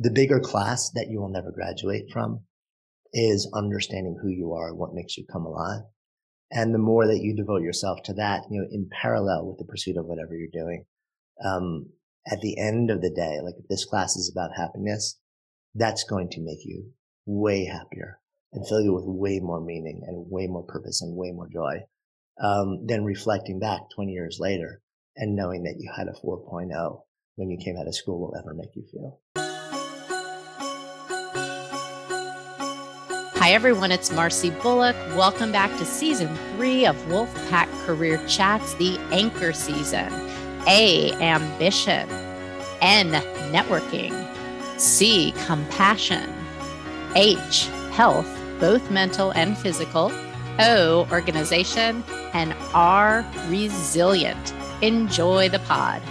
the 0.00 0.10
bigger 0.10 0.40
class 0.40 0.90
that 0.94 1.08
you 1.10 1.20
will 1.20 1.28
never 1.28 1.52
graduate 1.52 2.06
from 2.10 2.40
is 3.12 3.50
understanding 3.54 4.18
who 4.20 4.28
you 4.28 4.54
are, 4.54 4.74
what 4.74 4.94
makes 4.94 5.16
you 5.18 5.26
come 5.30 5.44
alive. 5.44 5.82
And 6.50 6.74
the 6.74 6.78
more 6.78 7.06
that 7.06 7.20
you 7.20 7.36
devote 7.36 7.62
yourself 7.62 8.00
to 8.04 8.14
that, 8.14 8.44
you 8.50 8.60
know, 8.60 8.68
in 8.70 8.88
parallel 8.90 9.46
with 9.46 9.58
the 9.58 9.70
pursuit 9.70 9.98
of 9.98 10.06
whatever 10.06 10.34
you're 10.34 10.48
doing, 10.52 10.86
um, 11.44 11.90
at 12.26 12.40
the 12.40 12.58
end 12.58 12.90
of 12.90 13.02
the 13.02 13.10
day, 13.10 13.40
like 13.42 13.54
if 13.58 13.68
this 13.68 13.84
class 13.84 14.16
is 14.16 14.32
about 14.32 14.56
happiness, 14.56 15.18
that's 15.74 16.04
going 16.04 16.30
to 16.30 16.40
make 16.40 16.64
you 16.64 16.92
way 17.26 17.66
happier 17.66 18.20
and 18.52 18.66
fill 18.66 18.80
you 18.80 18.94
with 18.94 19.04
way 19.04 19.38
more 19.38 19.60
meaning 19.60 20.02
and 20.06 20.30
way 20.30 20.46
more 20.46 20.64
purpose 20.64 21.02
and 21.02 21.14
way 21.14 21.30
more 21.30 21.48
joy 21.52 21.80
um, 22.42 22.86
than 22.86 23.04
reflecting 23.04 23.60
back 23.60 23.82
20 23.94 24.12
years 24.12 24.38
later 24.40 24.80
and 25.16 25.36
knowing 25.36 25.64
that 25.64 25.76
you 25.78 25.92
had 25.94 26.08
a 26.08 26.26
4.0 26.26 27.02
when 27.36 27.50
you 27.50 27.58
came 27.62 27.76
out 27.76 27.86
of 27.86 27.94
school 27.94 28.18
will 28.18 28.34
ever 28.38 28.54
make 28.54 28.74
you 28.74 28.84
feel. 28.90 29.49
Hi, 33.40 33.52
everyone. 33.52 33.90
It's 33.90 34.12
Marcy 34.12 34.50
Bullock. 34.50 34.94
Welcome 35.16 35.50
back 35.50 35.70
to 35.78 35.86
season 35.86 36.28
three 36.54 36.84
of 36.84 36.94
Wolfpack 37.06 37.70
Career 37.86 38.22
Chats, 38.28 38.74
the 38.74 38.98
anchor 39.12 39.54
season. 39.54 40.12
A, 40.68 41.14
ambition. 41.22 42.06
N, 42.82 43.12
networking. 43.50 44.12
C, 44.78 45.32
compassion. 45.46 46.30
H, 47.16 47.68
health, 47.92 48.28
both 48.60 48.90
mental 48.90 49.30
and 49.30 49.56
physical. 49.56 50.12
O, 50.58 51.08
organization. 51.10 52.04
And 52.34 52.54
R, 52.74 53.24
resilient. 53.48 54.52
Enjoy 54.82 55.48
the 55.48 55.60
pod. 55.60 56.02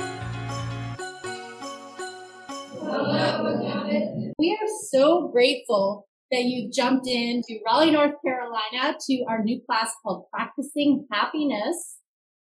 We 4.39 4.57
are 4.59 4.67
so 4.89 5.27
grateful 5.27 6.08
that 6.31 6.43
you 6.43 6.69
jumped 6.71 7.07
in 7.07 7.41
to 7.47 7.59
Raleigh, 7.65 7.91
North 7.91 8.15
Carolina 8.23 8.97
to 9.07 9.25
our 9.27 9.43
new 9.43 9.61
class 9.65 9.91
called 10.03 10.25
Practicing 10.31 11.07
Happiness. 11.11 11.97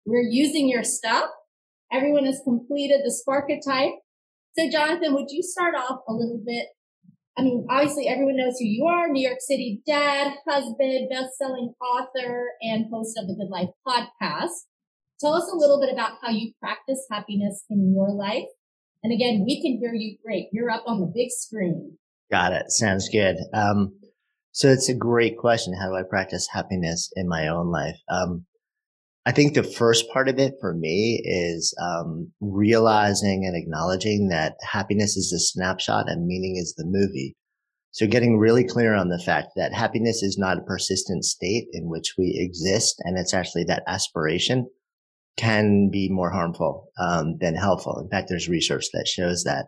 We're 0.05 0.27
using 0.29 0.69
your 0.69 0.83
stuff. 0.83 1.25
Everyone 1.91 2.25
has 2.25 2.41
completed 2.43 3.01
the 3.03 3.13
Sparketype. 3.13 3.95
So 4.57 4.69
Jonathan, 4.71 5.13
would 5.13 5.29
you 5.29 5.43
start 5.43 5.75
off 5.75 5.99
a 6.07 6.13
little 6.13 6.41
bit? 6.45 6.67
I 7.37 7.41
mean, 7.41 7.67
obviously 7.69 8.07
everyone 8.07 8.37
knows 8.37 8.57
who 8.57 8.65
you 8.65 8.85
are, 8.85 9.09
New 9.09 9.27
York 9.27 9.41
City 9.41 9.81
dad, 9.85 10.35
husband, 10.47 11.09
best-selling 11.11 11.73
author, 11.81 12.51
and 12.61 12.85
host 12.91 13.17
of 13.17 13.27
the 13.27 13.35
Good 13.35 13.49
Life 13.49 13.69
podcast. 13.85 14.67
Tell 15.19 15.33
us 15.33 15.49
a 15.51 15.57
little 15.57 15.79
bit 15.81 15.91
about 15.91 16.13
how 16.21 16.31
you 16.31 16.53
practice 16.61 17.05
happiness 17.11 17.65
in 17.69 17.93
your 17.93 18.11
life. 18.11 18.47
And 19.03 19.11
again, 19.11 19.43
we 19.45 19.61
can 19.61 19.79
hear 19.79 19.93
you 19.93 20.17
great. 20.25 20.47
You're 20.53 20.71
up 20.71 20.83
on 20.87 21.01
the 21.01 21.11
big 21.13 21.29
screen. 21.29 21.97
Got 22.31 22.53
it. 22.53 22.71
Sounds 22.71 23.09
good. 23.09 23.37
Um, 23.53 23.93
so 24.51 24.69
it's 24.69 24.89
a 24.89 24.95
great 24.95 25.37
question. 25.37 25.73
How 25.73 25.89
do 25.89 25.95
I 25.95 26.03
practice 26.09 26.47
happiness 26.51 27.11
in 27.15 27.27
my 27.27 27.47
own 27.47 27.71
life? 27.71 27.97
Um, 28.09 28.45
I 29.25 29.31
think 29.31 29.53
the 29.53 29.63
first 29.63 30.05
part 30.13 30.29
of 30.29 30.37
it 30.37 30.53
for 30.61 30.73
me 30.73 31.21
is 31.23 31.75
um, 31.81 32.31
realizing 32.39 33.43
and 33.45 33.55
acknowledging 33.55 34.29
that 34.29 34.55
happiness 34.61 35.17
is 35.17 35.33
a 35.33 35.39
snapshot 35.39 36.07
and 36.07 36.27
meaning 36.27 36.57
is 36.57 36.75
the 36.75 36.85
movie. 36.85 37.35
So 37.91 38.07
getting 38.07 38.37
really 38.37 38.63
clear 38.63 38.93
on 38.93 39.09
the 39.09 39.21
fact 39.25 39.49
that 39.55 39.73
happiness 39.73 40.21
is 40.21 40.37
not 40.37 40.57
a 40.57 40.63
persistent 40.63 41.23
state 41.25 41.67
in 41.71 41.89
which 41.89 42.13
we 42.17 42.35
exist, 42.37 43.01
and 43.05 43.17
it's 43.17 43.33
actually 43.33 43.63
that 43.65 43.83
aspiration 43.87 44.67
can 45.37 45.89
be 45.89 46.09
more 46.09 46.29
harmful 46.29 46.89
um, 46.99 47.37
than 47.39 47.55
helpful. 47.55 47.99
In 47.99 48.09
fact, 48.09 48.29
there's 48.29 48.49
research 48.49 48.85
that 48.93 49.07
shows 49.07 49.43
that. 49.43 49.67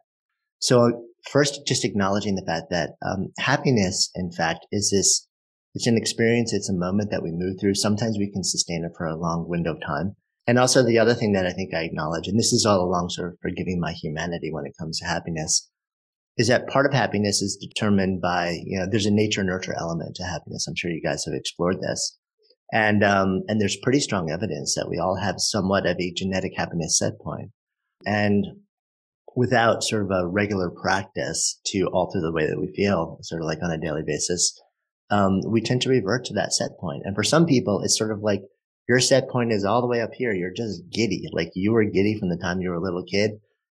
So 0.59 1.06
first, 1.31 1.61
just 1.67 1.86
acknowledging 1.86 2.36
the 2.36 2.45
fact 2.45 2.67
that 2.70 2.92
um, 3.06 3.28
happiness, 3.39 4.09
in 4.16 4.31
fact, 4.31 4.66
is 4.72 4.92
this. 4.92 5.28
It's 5.73 5.88
an 5.88 5.97
experience. 5.97 6.53
It's 6.53 6.69
a 6.69 6.73
moment 6.73 7.11
that 7.11 7.22
we 7.22 7.31
move 7.31 7.59
through. 7.59 7.75
Sometimes 7.75 8.17
we 8.17 8.31
can 8.31 8.44
sustain 8.44 8.84
it 8.84 8.94
for 8.97 9.06
a 9.06 9.16
long 9.16 9.47
window 9.47 9.74
of 9.74 9.81
time. 9.85 10.16
And 10.47 10.57
also 10.57 10.81
the 10.81 10.97
other 10.97 11.13
thing 11.13 11.34
that 11.34 11.46
I 11.46 11.51
think 11.51 11.74
I 11.74 11.84
acknowledge, 11.84 12.28
and 12.28 12.40
this 12.40 12.53
is 12.53 12.66
all 12.66 12.79
along 12.79 13.09
sort 13.09 13.34
of 13.34 13.40
forgiving 13.41 13.79
my 13.79 13.91
humanity 13.91 14.50
when 14.51 14.66
it 14.66 14.74
comes 14.79 15.00
to 15.00 15.06
happiness, 15.06 15.69
is 16.38 16.47
that 16.47 16.68
part 16.68 16.85
of 16.85 16.94
happiness 16.94 17.41
is 17.41 17.57
determined 17.57 18.22
by, 18.22 18.59
you 18.63 18.80
know, 18.80 18.88
there's 18.90 19.06
a 19.06 19.12
nature 19.12 19.44
nurture 19.44 19.75
element 19.78 20.16
to 20.16 20.24
happiness. 20.24 20.66
I'm 20.68 20.75
sure 20.75 20.90
you 20.90 21.01
guys 21.03 21.25
have 21.25 21.34
explored 21.34 21.81
this. 21.81 22.18
And, 22.72 23.03
um, 23.03 23.44
and 23.47 23.59
there's 23.59 23.78
pretty 23.78 24.00
strong 24.00 24.31
evidence 24.31 24.74
that 24.75 24.90
we 24.90 24.97
all 24.97 25.18
have 25.18 25.35
somewhat 25.40 25.85
of 25.85 25.97
a 26.00 26.13
genetic 26.16 26.53
happiness 26.56 26.97
set 26.97 27.19
point. 27.19 27.51
And 28.06 28.46
without 29.38 29.84
sort 29.84 30.02
of 30.02 30.09
a 30.09 30.28
regular 30.28 30.72
practice 30.72 31.62
to 31.64 31.86
alter 31.94 32.20
the 32.20 32.31
way 32.31 32.48
that 32.48 32.59
we 32.59 32.74
feel, 32.75 33.20
sort 33.22 33.40
of 33.40 33.46
like 33.46 33.59
on 33.62 33.70
a 33.70 33.78
daily 33.78 34.02
basis, 34.03 34.59
um, 35.12 35.42
we 35.48 35.62
tend 35.62 35.80
to 35.80 35.90
revert 35.90 36.25
to 36.25 36.34
that 36.34 36.52
set 36.52 36.72
point. 36.80 37.03
And 37.06 37.16
for 37.16 37.24
some 37.24 37.46
people, 37.46 37.84
it's 37.84 37.96
sort 37.96 38.12
of 38.12 38.22
like 38.22 38.42
your 38.90 39.00
set 39.00 39.30
point 39.30 39.53
is 39.53 39.64
all 39.64 39.81
the 39.81 39.88
way 39.88 40.02
up 40.02 40.09
here. 40.16 40.34
You're 40.34 40.53
just 40.58 40.90
giddy, 40.92 41.30
like 41.31 41.52
you 41.53 41.72
were 41.72 41.84
giddy 41.84 42.18
from 42.20 42.30
the 42.30 42.38
time 42.38 42.62
you 42.62 42.72
were 42.72 42.78
a 42.78 42.81
little 42.81 43.03
kid, 43.03 43.34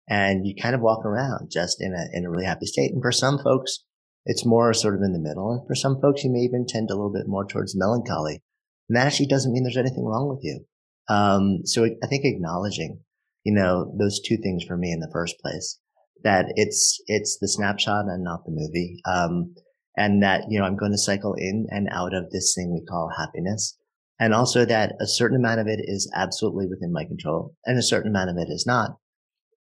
and 0.09 0.47
you 0.47 0.55
kind 0.61 0.75
of 0.75 0.81
walk 0.81 1.05
around 1.05 1.51
just 1.51 1.83
in 1.83 1.93
a 1.93 2.17
in 2.17 2.25
a 2.25 2.31
really 2.31 2.47
happy 2.47 2.65
state. 2.65 2.93
And 2.93 3.03
for 3.03 3.13
some 3.13 3.39
folks, 3.39 3.81
it's 4.25 4.47
more 4.47 4.73
sort 4.73 4.95
of 4.95 5.03
in 5.03 5.13
the 5.13 5.19
middle. 5.19 5.53
And 5.53 5.69
for 5.69 5.75
some 5.75 6.01
folks, 6.01 6.25
you 6.25 6.31
may 6.33 6.41
even 6.41 6.65
tend 6.67 6.91
a 6.91 6.95
little 6.95 7.13
bit 7.13 7.29
more 7.29 7.45
towards 7.45 7.77
melancholy. 7.77 8.43
And 8.89 8.97
that 8.97 9.07
actually 9.07 9.27
doesn't 9.27 9.53
mean 9.53 9.65
there's 9.65 9.77
anything 9.77 10.07
wrong 10.07 10.31
with 10.31 10.41
you. 10.43 10.65
Um, 11.11 11.67
so 11.67 11.85
I 11.85 12.07
think 12.07 12.25
acknowledging 12.25 13.01
you 13.51 13.57
know, 13.57 13.93
those 13.99 14.21
two 14.21 14.37
things 14.37 14.63
for 14.63 14.77
me 14.77 14.93
in 14.93 15.01
the 15.01 15.11
first 15.13 15.35
place. 15.41 15.79
That 16.23 16.47
it's, 16.55 17.03
it's 17.07 17.39
the 17.41 17.49
snapshot 17.49 18.05
and 18.05 18.23
not 18.23 18.45
the 18.45 18.53
movie. 18.53 19.01
Um, 19.11 19.55
and 19.97 20.23
that, 20.23 20.45
you 20.49 20.59
know, 20.59 20.65
I'm 20.65 20.77
going 20.77 20.93
to 20.93 20.99
cycle 20.99 21.35
in 21.35 21.67
and 21.71 21.89
out 21.91 22.15
of 22.15 22.31
this 22.31 22.55
thing 22.55 22.73
we 22.73 22.85
call 22.87 23.11
happiness. 23.19 23.77
And 24.21 24.33
also 24.33 24.65
that 24.67 24.93
a 25.01 25.07
certain 25.07 25.37
amount 25.37 25.61
of 25.61 25.67
it 25.67 25.81
is 25.83 26.11
absolutely 26.15 26.67
within 26.69 26.93
my 26.93 27.05
control 27.05 27.57
and 27.65 27.77
a 27.77 27.83
certain 27.83 28.11
amount 28.11 28.31
of 28.31 28.37
it 28.37 28.53
is 28.53 28.67
not. 28.67 28.99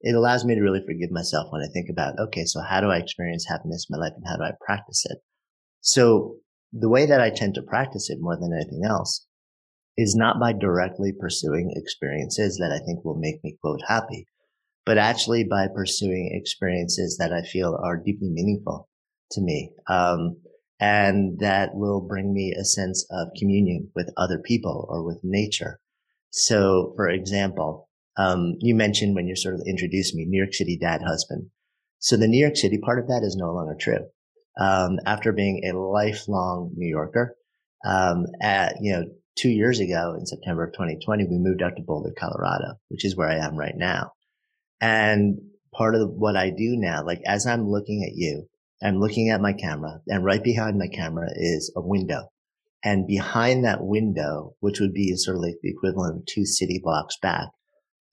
It 0.02 0.14
allows 0.14 0.44
me 0.44 0.54
to 0.54 0.60
really 0.60 0.84
forgive 0.86 1.10
myself 1.10 1.46
when 1.50 1.62
I 1.62 1.72
think 1.72 1.88
about, 1.90 2.18
okay, 2.18 2.44
so 2.44 2.60
how 2.60 2.82
do 2.82 2.88
I 2.88 2.98
experience 2.98 3.46
happiness 3.48 3.86
in 3.88 3.96
my 3.96 4.04
life 4.04 4.12
and 4.16 4.24
how 4.28 4.36
do 4.36 4.42
I 4.42 4.52
practice 4.60 5.06
it? 5.08 5.18
So 5.80 6.36
the 6.72 6.90
way 6.90 7.06
that 7.06 7.22
I 7.22 7.30
tend 7.30 7.54
to 7.54 7.62
practice 7.62 8.10
it 8.10 8.18
more 8.20 8.36
than 8.36 8.52
anything 8.52 8.82
else 8.84 9.26
is 9.98 10.14
not 10.14 10.38
by 10.38 10.52
directly 10.52 11.12
pursuing 11.12 11.72
experiences 11.74 12.56
that 12.58 12.70
I 12.70 12.78
think 12.86 13.04
will 13.04 13.18
make 13.18 13.42
me 13.42 13.58
quote 13.60 13.80
happy, 13.88 14.28
but 14.86 14.96
actually 14.96 15.42
by 15.42 15.66
pursuing 15.66 16.30
experiences 16.32 17.16
that 17.18 17.32
I 17.32 17.42
feel 17.42 17.76
are 17.84 17.96
deeply 17.96 18.30
meaningful 18.30 18.88
to 19.32 19.40
me. 19.40 19.72
Um, 19.88 20.36
and 20.80 21.40
that 21.40 21.74
will 21.74 22.00
bring 22.00 22.32
me 22.32 22.54
a 22.58 22.64
sense 22.64 23.04
of 23.10 23.28
communion 23.36 23.90
with 23.96 24.14
other 24.16 24.38
people 24.38 24.86
or 24.88 25.04
with 25.04 25.18
nature. 25.24 25.80
So, 26.30 26.92
for 26.94 27.08
example, 27.08 27.88
um, 28.16 28.54
you 28.60 28.76
mentioned 28.76 29.16
when 29.16 29.26
you 29.26 29.34
sort 29.34 29.56
of 29.56 29.62
introduced 29.66 30.14
me, 30.14 30.26
New 30.26 30.38
York 30.38 30.54
City 30.54 30.78
dad 30.80 31.00
husband. 31.04 31.50
So 31.98 32.16
the 32.16 32.28
New 32.28 32.40
York 32.40 32.56
City 32.56 32.78
part 32.78 33.00
of 33.00 33.08
that 33.08 33.24
is 33.24 33.34
no 33.36 33.52
longer 33.52 33.76
true. 33.78 34.06
Um, 34.60 34.98
after 35.06 35.32
being 35.32 35.62
a 35.64 35.76
lifelong 35.76 36.70
New 36.76 36.88
Yorker, 36.88 37.36
um, 37.84 38.26
at, 38.40 38.76
you 38.80 38.92
know, 38.92 39.04
two 39.38 39.50
years 39.50 39.78
ago 39.80 40.14
in 40.18 40.26
September 40.26 40.64
of 40.64 40.72
2020, 40.72 41.24
we 41.24 41.38
moved 41.38 41.62
out 41.62 41.76
to 41.76 41.82
Boulder, 41.82 42.12
Colorado, 42.18 42.74
which 42.88 43.04
is 43.04 43.16
where 43.16 43.28
I 43.28 43.36
am 43.36 43.56
right 43.56 43.76
now. 43.76 44.12
And 44.80 45.38
part 45.72 45.94
of 45.94 46.10
what 46.10 46.36
I 46.36 46.50
do 46.50 46.76
now, 46.76 47.04
like 47.04 47.22
as 47.26 47.46
I'm 47.46 47.68
looking 47.68 48.02
at 48.04 48.16
you, 48.16 48.48
I'm 48.82 49.00
looking 49.00 49.30
at 49.30 49.40
my 49.40 49.52
camera 49.52 50.00
and 50.06 50.24
right 50.24 50.42
behind 50.42 50.78
my 50.78 50.88
camera 50.88 51.28
is 51.34 51.72
a 51.76 51.80
window. 51.80 52.28
And 52.84 53.06
behind 53.06 53.64
that 53.64 53.82
window, 53.82 54.54
which 54.60 54.78
would 54.80 54.94
be 54.94 55.14
sort 55.16 55.36
of 55.36 55.42
like 55.42 55.56
the 55.62 55.70
equivalent 55.70 56.18
of 56.18 56.26
two 56.26 56.44
city 56.44 56.80
blocks 56.82 57.16
back, 57.20 57.48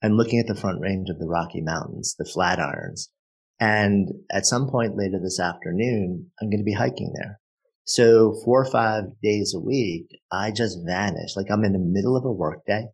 I'm 0.02 0.16
looking 0.16 0.40
at 0.40 0.46
the 0.46 0.60
front 0.60 0.80
range 0.80 1.08
of 1.08 1.18
the 1.18 1.28
Rocky 1.28 1.60
Mountains, 1.60 2.16
the 2.18 2.24
Flatirons. 2.24 3.08
And 3.60 4.08
at 4.30 4.46
some 4.46 4.68
point 4.68 4.96
later 4.96 5.18
this 5.22 5.40
afternoon, 5.40 6.30
I'm 6.40 6.50
going 6.50 6.60
to 6.60 6.64
be 6.64 6.72
hiking 6.72 7.12
there. 7.14 7.40
So 7.86 8.34
four 8.44 8.60
or 8.60 8.70
five 8.70 9.04
days 9.22 9.54
a 9.54 9.60
week, 9.60 10.08
I 10.32 10.50
just 10.50 10.78
vanish. 10.84 11.36
Like 11.36 11.46
I'm 11.50 11.64
in 11.64 11.72
the 11.72 11.78
middle 11.78 12.16
of 12.16 12.24
a 12.24 12.32
workday. 12.32 12.88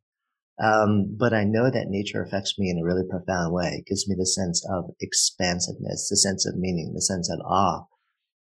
Um, 0.63 1.17
but 1.19 1.33
I 1.33 1.45
know 1.45 1.71
that 1.71 1.89
nature 1.89 2.23
affects 2.23 2.59
me 2.59 2.69
in 2.69 2.79
a 2.79 2.85
really 2.85 3.09
profound 3.09 3.55
way. 3.55 3.79
It 3.79 3.87
gives 3.87 4.07
me 4.07 4.15
the 4.19 4.27
sense 4.27 4.65
of 4.71 4.91
expansiveness, 5.01 6.09
the 6.11 6.17
sense 6.19 6.47
of 6.47 6.59
meaning, 6.59 6.93
the 6.95 7.01
sense 7.01 7.31
of 7.31 7.41
awe. 7.41 7.87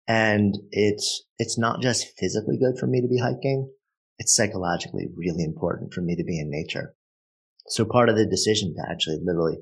And 0.08 0.56
it's, 0.73 1.23
it's 1.38 1.56
not 1.56 1.81
just 1.81 2.19
physically 2.19 2.58
good 2.58 2.79
for 2.79 2.88
me 2.88 3.00
to 3.00 3.06
be 3.06 3.19
hiking. 3.19 3.70
It's 4.19 4.35
psychologically 4.35 5.06
really 5.14 5.44
important 5.44 5.94
for 5.94 6.00
me 6.00 6.17
to 6.17 6.25
be 6.25 6.41
in 6.41 6.50
nature. 6.50 6.94
So 7.69 7.85
part 7.85 8.08
of 8.08 8.17
the 8.17 8.26
decision 8.26 8.75
to 8.75 8.91
actually 8.91 9.20
literally 9.23 9.58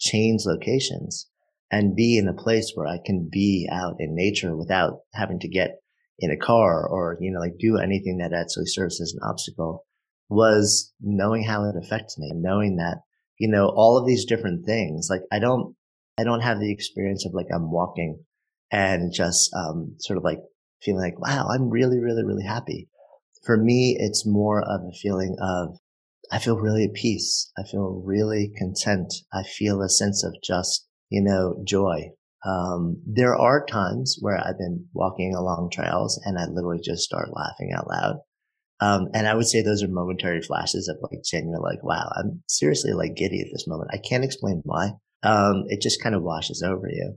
change 0.00 0.42
locations 0.44 1.30
and 1.70 1.94
be 1.94 2.18
in 2.18 2.26
a 2.26 2.34
place 2.34 2.72
where 2.74 2.88
I 2.88 2.98
can 3.04 3.28
be 3.30 3.68
out 3.70 3.94
in 4.00 4.16
nature 4.16 4.56
without 4.56 4.98
having 5.14 5.38
to 5.38 5.48
get 5.48 5.78
in 6.18 6.30
a 6.30 6.36
car 6.36 6.86
or, 6.86 7.16
you 7.20 7.30
know, 7.30 7.40
like 7.40 7.58
do 7.58 7.78
anything 7.78 8.18
that 8.18 8.32
actually 8.32 8.66
serves 8.66 9.00
as 9.00 9.12
an 9.12 9.28
obstacle 9.28 9.84
was 10.28 10.92
knowing 11.00 11.44
how 11.44 11.64
it 11.64 11.74
affects 11.76 12.18
me 12.18 12.28
and 12.30 12.42
knowing 12.42 12.76
that, 12.76 12.98
you 13.38 13.48
know, 13.48 13.66
all 13.74 13.98
of 13.98 14.06
these 14.06 14.24
different 14.24 14.64
things, 14.64 15.08
like 15.10 15.22
I 15.32 15.38
don't, 15.38 15.74
I 16.18 16.24
don't 16.24 16.40
have 16.40 16.60
the 16.60 16.72
experience 16.72 17.26
of 17.26 17.34
like 17.34 17.46
I'm 17.54 17.70
walking 17.70 18.24
and 18.70 19.12
just 19.12 19.50
um, 19.54 19.96
sort 19.98 20.16
of 20.16 20.24
like 20.24 20.38
feeling 20.82 21.02
like, 21.02 21.18
wow, 21.20 21.48
I'm 21.52 21.70
really, 21.70 21.98
really, 21.98 22.24
really 22.24 22.44
happy. 22.44 22.88
For 23.44 23.56
me, 23.56 23.96
it's 23.98 24.26
more 24.26 24.60
of 24.60 24.80
a 24.82 24.96
feeling 24.96 25.36
of 25.40 25.78
I 26.32 26.38
feel 26.38 26.58
really 26.58 26.84
at 26.84 26.94
peace. 26.94 27.50
I 27.58 27.62
feel 27.64 28.02
really 28.04 28.52
content. 28.56 29.12
I 29.32 29.42
feel 29.42 29.82
a 29.82 29.88
sense 29.88 30.24
of 30.24 30.34
just, 30.42 30.88
you 31.10 31.22
know, 31.22 31.62
joy. 31.66 32.10
Um, 32.44 33.02
there 33.06 33.34
are 33.34 33.64
times 33.64 34.18
where 34.20 34.36
I've 34.36 34.58
been 34.58 34.86
walking 34.92 35.34
along 35.34 35.70
trails 35.72 36.20
and 36.24 36.38
I 36.38 36.44
literally 36.46 36.80
just 36.82 37.02
start 37.02 37.30
laughing 37.32 37.72
out 37.76 37.88
loud. 37.88 38.16
Um, 38.80 39.08
and 39.14 39.26
I 39.26 39.34
would 39.34 39.46
say 39.46 39.62
those 39.62 39.82
are 39.82 39.88
momentary 39.88 40.42
flashes 40.42 40.88
of 40.88 40.98
like 41.00 41.22
genuine, 41.24 41.62
like, 41.62 41.82
wow, 41.82 42.10
I'm 42.16 42.42
seriously 42.48 42.92
like 42.92 43.16
giddy 43.16 43.40
at 43.40 43.46
this 43.52 43.66
moment. 43.66 43.90
I 43.92 43.98
can't 43.98 44.24
explain 44.24 44.60
why. 44.64 44.90
Um, 45.22 45.64
it 45.68 45.80
just 45.80 46.02
kind 46.02 46.14
of 46.14 46.22
washes 46.22 46.62
over 46.62 46.88
you. 46.90 47.16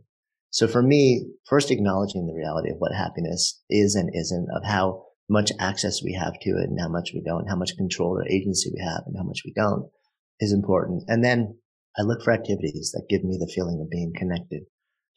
So 0.51 0.67
for 0.67 0.81
me, 0.81 1.25
first 1.45 1.71
acknowledging 1.71 2.25
the 2.25 2.33
reality 2.33 2.69
of 2.69 2.77
what 2.77 2.95
happiness 2.95 3.61
is 3.69 3.95
and 3.95 4.09
isn't, 4.13 4.47
of 4.55 4.63
how 4.63 5.03
much 5.27 5.51
access 5.59 6.01
we 6.01 6.13
have 6.13 6.39
to 6.39 6.51
it 6.51 6.69
and 6.69 6.79
how 6.79 6.87
much 6.87 7.11
we 7.13 7.21
don't, 7.21 7.49
how 7.49 7.57
much 7.57 7.75
control 7.75 8.17
or 8.17 8.25
agency 8.27 8.71
we 8.73 8.81
have 8.81 9.03
and 9.05 9.17
how 9.17 9.23
much 9.23 9.41
we 9.43 9.51
don't 9.53 9.89
is 10.39 10.53
important. 10.53 11.03
And 11.07 11.21
then 11.21 11.57
I 11.97 12.03
look 12.03 12.23
for 12.23 12.31
activities 12.31 12.91
that 12.93 13.09
give 13.09 13.25
me 13.25 13.37
the 13.37 13.51
feeling 13.53 13.81
of 13.81 13.89
being 13.89 14.13
connected 14.15 14.63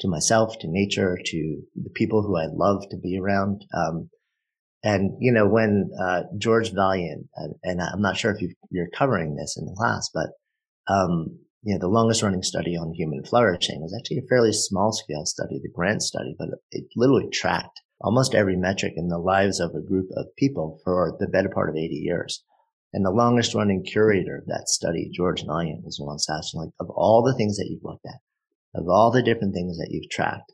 to 0.01 0.09
myself, 0.09 0.59
to 0.61 0.69
nature, 0.69 1.19
to 1.25 1.63
the 1.75 1.91
people 1.91 2.23
who 2.23 2.37
I 2.37 2.47
love 2.53 2.89
to 2.91 2.97
be 2.97 3.19
around. 3.19 3.65
Um, 3.75 4.11
and 4.83 5.13
you 5.21 5.33
know, 5.33 5.47
when 5.47 5.91
uh, 6.01 6.23
George 6.39 6.73
Vaillant, 6.73 7.29
and, 7.37 7.55
and, 7.63 7.81
I'm 7.83 8.01
not 8.01 8.17
sure 8.17 8.33
if 8.33 8.41
you 8.41 8.83
are 8.83 8.89
covering 8.97 9.37
this 9.37 9.57
in 9.59 9.67
the 9.67 9.75
class, 9.77 10.09
but 10.13 10.31
um, 10.89 11.39
you 11.63 11.75
know, 11.75 11.81
the 11.81 11.89
longest 11.89 12.23
running 12.23 12.43
study 12.43 12.77
on 12.77 12.95
human 12.95 13.23
flourishing 13.25 13.83
was 13.83 13.95
actually 13.99 14.19
a 14.19 14.29
fairly 14.29 14.53
small 14.53 14.93
scale 14.93 15.27
study, 15.27 15.61
the 15.63 15.69
grant 15.69 16.03
study, 16.03 16.35
but 16.39 16.49
it 16.71 16.85
literally 16.97 17.29
tracked 17.31 17.81
almost 18.01 18.35
every 18.35 18.57
metric 18.57 18.95
in 18.97 19.09
the 19.09 19.19
lives 19.19 19.61
of 19.61 19.75
a 19.75 19.87
group 19.87 20.09
of 20.17 20.35
people 20.37 20.81
for 20.85 21.17
the 21.21 21.29
better 21.29 21.51
part 21.51 21.69
of 21.69 21.77
80 21.77 21.95
years. 21.95 22.43
And 22.93 23.05
the 23.05 23.11
longest 23.11 23.55
running 23.55 23.85
curator 23.85 24.39
of 24.39 24.47
that 24.47 24.69
study, 24.69 25.11
George 25.13 25.45
Vaillant, 25.45 25.85
was 25.85 26.01
once 26.01 26.27
asking, 26.29 26.61
like, 26.61 26.71
of 26.81 26.91
all 26.91 27.23
the 27.23 27.35
things 27.37 27.57
that 27.57 27.69
you've 27.71 27.85
looked 27.85 28.07
at, 28.07 28.21
of 28.75 28.89
all 28.89 29.11
the 29.11 29.23
different 29.23 29.55
things 29.55 29.79
that 29.79 29.91
you've 29.91 30.11
tracked, 30.11 30.53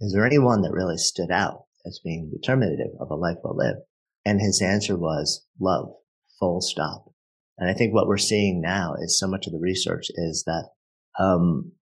is 0.00 0.12
there 0.12 0.26
any 0.26 0.38
one 0.38 0.62
that 0.62 0.72
really 0.72 0.98
stood 0.98 1.30
out 1.30 1.64
as 1.86 2.00
being 2.04 2.30
determinative 2.30 2.92
of 3.00 3.10
a 3.10 3.14
life 3.14 3.38
well 3.42 3.56
lived? 3.56 3.80
And 4.24 4.40
his 4.40 4.62
answer 4.62 4.96
was 4.96 5.46
love, 5.60 5.88
full 6.38 6.60
stop. 6.60 7.12
And 7.58 7.70
I 7.70 7.74
think 7.74 7.94
what 7.94 8.08
we're 8.08 8.18
seeing 8.18 8.60
now 8.60 8.94
is 9.00 9.18
so 9.18 9.28
much 9.28 9.46
of 9.46 9.52
the 9.52 9.60
research 9.60 10.06
is 10.10 10.44
that, 10.46 10.70
um, 11.18 11.72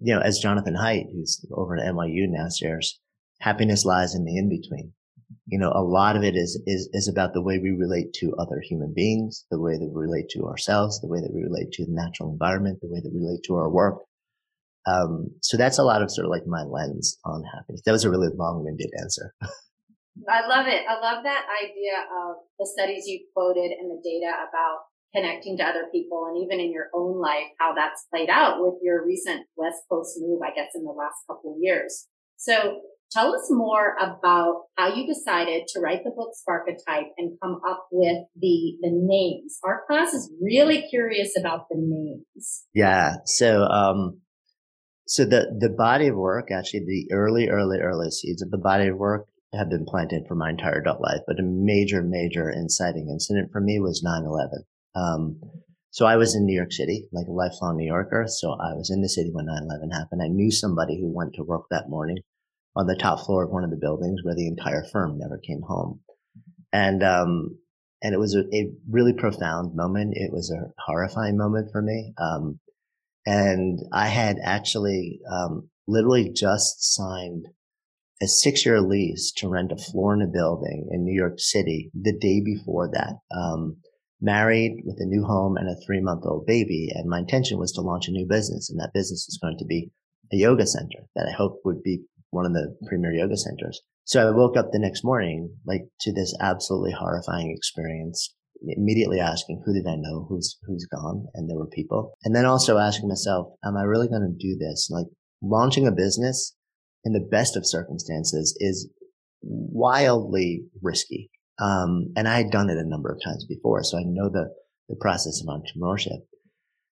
you 0.00 0.14
know, 0.14 0.20
as 0.20 0.38
Jonathan 0.38 0.74
Haidt, 0.74 1.06
who's 1.12 1.44
over 1.52 1.76
at 1.76 1.86
NYU 1.86 2.26
now 2.28 2.48
shares, 2.48 3.00
happiness 3.40 3.84
lies 3.84 4.14
in 4.14 4.24
the 4.24 4.36
in 4.36 4.48
between. 4.48 4.92
You 5.46 5.58
know, 5.58 5.72
a 5.74 5.82
lot 5.82 6.16
of 6.16 6.22
it 6.22 6.36
is, 6.36 6.60
is, 6.66 6.88
is 6.92 7.08
about 7.08 7.32
the 7.32 7.42
way 7.42 7.58
we 7.58 7.70
relate 7.70 8.12
to 8.14 8.34
other 8.38 8.60
human 8.62 8.92
beings, 8.94 9.46
the 9.50 9.60
way 9.60 9.72
that 9.72 9.90
we 9.92 10.02
relate 10.02 10.28
to 10.30 10.46
ourselves, 10.46 11.00
the 11.00 11.08
way 11.08 11.20
that 11.20 11.32
we 11.32 11.42
relate 11.42 11.72
to 11.72 11.86
the 11.86 11.92
natural 11.92 12.30
environment, 12.30 12.80
the 12.80 12.88
way 12.88 13.00
that 13.02 13.12
we 13.12 13.20
relate 13.20 13.42
to 13.44 13.54
our 13.54 13.70
work. 13.70 14.00
Um, 14.86 15.28
so 15.42 15.56
that's 15.56 15.78
a 15.78 15.82
lot 15.84 16.02
of 16.02 16.10
sort 16.10 16.26
of 16.26 16.30
like 16.30 16.46
my 16.46 16.62
lens 16.62 17.18
on 17.24 17.42
happiness. 17.54 17.82
That 17.84 17.92
was 17.92 18.04
a 18.04 18.10
really 18.10 18.28
long-winded 18.34 18.90
answer. 19.00 19.34
I 20.28 20.46
love 20.46 20.66
it. 20.66 20.82
I 20.88 20.94
love 21.00 21.24
that 21.24 21.44
idea 21.62 22.04
of 22.06 22.36
the 22.58 22.70
studies 22.72 23.06
you 23.06 23.26
quoted 23.34 23.72
and 23.72 23.90
the 23.90 24.00
data 24.04 24.30
about 24.30 24.86
connecting 25.14 25.56
to 25.58 25.64
other 25.64 25.86
people 25.90 26.26
and 26.28 26.44
even 26.44 26.60
in 26.60 26.72
your 26.72 26.86
own 26.94 27.20
life, 27.20 27.50
how 27.58 27.74
that's 27.74 28.06
played 28.12 28.30
out 28.30 28.58
with 28.60 28.74
your 28.82 29.04
recent 29.04 29.46
West 29.56 29.82
Coast 29.90 30.18
move, 30.20 30.40
I 30.42 30.54
guess, 30.54 30.70
in 30.74 30.84
the 30.84 30.90
last 30.90 31.26
couple 31.26 31.54
of 31.54 31.58
years. 31.60 32.06
So 32.36 32.80
Tell 33.14 33.32
us 33.32 33.46
more 33.48 33.94
about 34.00 34.62
how 34.76 34.92
you 34.92 35.06
decided 35.06 35.68
to 35.68 35.80
write 35.80 36.02
the 36.02 36.10
book 36.10 36.30
Sparketype 36.34 37.10
and 37.16 37.38
come 37.40 37.60
up 37.64 37.86
with 37.92 38.24
the 38.34 38.76
the 38.80 38.90
names. 38.90 39.58
Our 39.62 39.82
class 39.86 40.12
is 40.12 40.32
really 40.42 40.82
curious 40.90 41.38
about 41.38 41.68
the 41.70 41.76
names. 41.78 42.64
Yeah. 42.74 43.18
So 43.24 43.66
um 43.66 44.20
so 45.06 45.24
the 45.24 45.54
the 45.58 45.68
body 45.68 46.08
of 46.08 46.16
work, 46.16 46.50
actually 46.50 46.84
the 46.86 47.08
early, 47.12 47.48
early, 47.48 47.78
early 47.78 48.10
seeds 48.10 48.42
of 48.42 48.50
the 48.50 48.58
body 48.58 48.88
of 48.88 48.96
work 48.96 49.26
have 49.56 49.70
been 49.70 49.84
planted 49.84 50.24
for 50.26 50.34
my 50.34 50.50
entire 50.50 50.80
adult 50.80 51.00
life. 51.00 51.20
But 51.26 51.38
a 51.38 51.42
major, 51.42 52.02
major 52.02 52.50
inciting 52.50 53.08
incident 53.10 53.50
for 53.52 53.60
me 53.60 53.78
was 53.80 54.04
9-11. 54.04 54.64
Um, 54.94 55.40
so 55.90 56.06
I 56.06 56.16
was 56.16 56.34
in 56.34 56.44
New 56.44 56.56
York 56.56 56.72
City, 56.72 57.08
like 57.12 57.26
a 57.28 57.32
lifelong 57.32 57.76
New 57.76 57.86
Yorker. 57.86 58.24
So 58.26 58.52
I 58.52 58.74
was 58.74 58.90
in 58.90 59.00
the 59.00 59.08
city 59.08 59.30
when 59.32 59.46
9-11 59.46 59.92
happened. 59.92 60.22
I 60.22 60.28
knew 60.28 60.50
somebody 60.50 61.00
who 61.00 61.14
went 61.14 61.34
to 61.34 61.44
work 61.44 61.66
that 61.70 61.88
morning 61.88 62.18
on 62.76 62.86
the 62.86 62.96
top 62.96 63.24
floor 63.24 63.44
of 63.44 63.50
one 63.50 63.62
of 63.62 63.70
the 63.70 63.76
buildings 63.76 64.20
where 64.24 64.34
the 64.34 64.48
entire 64.48 64.84
firm 64.92 65.18
never 65.18 65.38
came 65.38 65.62
home. 65.62 66.00
And, 66.72 67.04
um, 67.04 67.58
and 68.02 68.12
it 68.12 68.18
was 68.18 68.34
a, 68.34 68.40
a, 68.52 68.72
really 68.90 69.12
profound 69.12 69.76
moment. 69.76 70.14
It 70.16 70.32
was 70.32 70.50
a 70.50 70.72
horrifying 70.84 71.38
moment 71.38 71.70
for 71.70 71.80
me. 71.80 72.12
Um, 72.18 72.58
and 73.26 73.80
I 73.92 74.08
had 74.08 74.38
actually, 74.42 75.20
um, 75.30 75.68
literally 75.86 76.30
just 76.30 76.94
signed 76.94 77.46
a 78.22 78.26
six 78.26 78.64
year 78.64 78.80
lease 78.80 79.32
to 79.36 79.48
rent 79.48 79.72
a 79.72 79.76
floor 79.76 80.14
in 80.14 80.22
a 80.22 80.26
building 80.26 80.88
in 80.90 81.04
New 81.04 81.14
York 81.14 81.38
City 81.38 81.90
the 81.94 82.16
day 82.16 82.40
before 82.40 82.90
that. 82.92 83.18
Um, 83.36 83.78
married 84.20 84.82
with 84.84 84.96
a 85.00 85.06
new 85.06 85.22
home 85.24 85.56
and 85.56 85.68
a 85.68 85.76
three 85.84 86.00
month 86.00 86.24
old 86.24 86.46
baby. 86.46 86.88
And 86.94 87.08
my 87.08 87.18
intention 87.18 87.58
was 87.58 87.72
to 87.72 87.82
launch 87.82 88.08
a 88.08 88.12
new 88.12 88.26
business 88.26 88.70
and 88.70 88.80
that 88.80 88.94
business 88.94 89.26
was 89.28 89.38
going 89.42 89.58
to 89.58 89.66
be 89.66 89.90
a 90.32 90.36
yoga 90.36 90.66
center 90.66 91.06
that 91.14 91.28
I 91.28 91.32
hope 91.36 91.60
would 91.64 91.82
be 91.82 92.04
one 92.30 92.46
of 92.46 92.52
the 92.52 92.76
premier 92.88 93.12
yoga 93.12 93.36
centers. 93.36 93.82
So 94.04 94.26
I 94.26 94.30
woke 94.30 94.56
up 94.56 94.70
the 94.72 94.78
next 94.78 95.04
morning, 95.04 95.56
like 95.66 95.82
to 96.00 96.12
this 96.12 96.34
absolutely 96.40 96.92
horrifying 96.92 97.50
experience, 97.50 98.34
immediately 98.76 99.20
asking, 99.20 99.62
who 99.64 99.74
did 99.74 99.86
I 99.86 99.96
know? 99.96 100.26
Who's, 100.28 100.58
who's 100.66 100.86
gone? 100.86 101.26
And 101.34 101.48
there 101.48 101.56
were 101.56 101.66
people. 101.66 102.14
And 102.24 102.34
then 102.34 102.46
also 102.46 102.78
asking 102.78 103.08
myself, 103.08 103.48
am 103.64 103.76
I 103.76 103.82
really 103.82 104.08
going 104.08 104.22
to 104.22 104.46
do 104.46 104.56
this? 104.56 104.88
Like 104.90 105.06
launching 105.42 105.86
a 105.86 105.92
business 105.92 106.54
in 107.04 107.12
the 107.12 107.26
best 107.30 107.56
of 107.56 107.66
circumstances 107.66 108.56
is 108.60 108.88
wildly 109.42 110.64
risky. 110.82 111.30
Um, 111.60 112.12
and 112.16 112.26
I 112.26 112.38
had 112.38 112.50
done 112.50 112.70
it 112.70 112.78
a 112.78 112.88
number 112.88 113.12
of 113.12 113.22
times 113.22 113.44
before. 113.46 113.84
So 113.84 113.98
I 113.98 114.02
know 114.04 114.28
the, 114.28 114.48
the 114.88 114.96
process 115.00 115.40
of 115.40 115.48
entrepreneurship, 115.48 116.18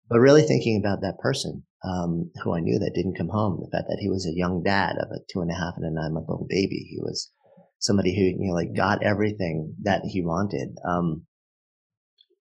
but 0.08 0.18
really 0.18 0.42
thinking 0.42 0.80
about 0.82 1.00
that 1.02 1.18
person 1.18 1.62
um, 1.84 2.30
who 2.42 2.54
I 2.54 2.60
knew 2.60 2.78
that 2.78 2.92
didn't 2.94 3.16
come 3.16 3.28
home. 3.28 3.60
The 3.60 3.70
fact 3.70 3.88
that 3.88 4.00
he 4.00 4.10
was 4.10 4.26
a 4.26 4.36
young 4.36 4.62
dad 4.62 4.96
of 5.00 5.08
a 5.10 5.20
two 5.32 5.40
and 5.40 5.50
a 5.50 5.54
half 5.54 5.74
and 5.76 5.86
a 5.86 5.90
nine 5.90 6.12
month 6.12 6.26
old 6.28 6.48
baby. 6.48 6.86
He 6.90 6.98
was 7.00 7.30
somebody 7.78 8.14
who, 8.14 8.22
you 8.22 8.48
know, 8.48 8.54
like 8.54 8.76
got 8.76 9.02
everything 9.02 9.74
that 9.82 10.02
he 10.04 10.22
wanted. 10.22 10.76
Um, 10.86 11.22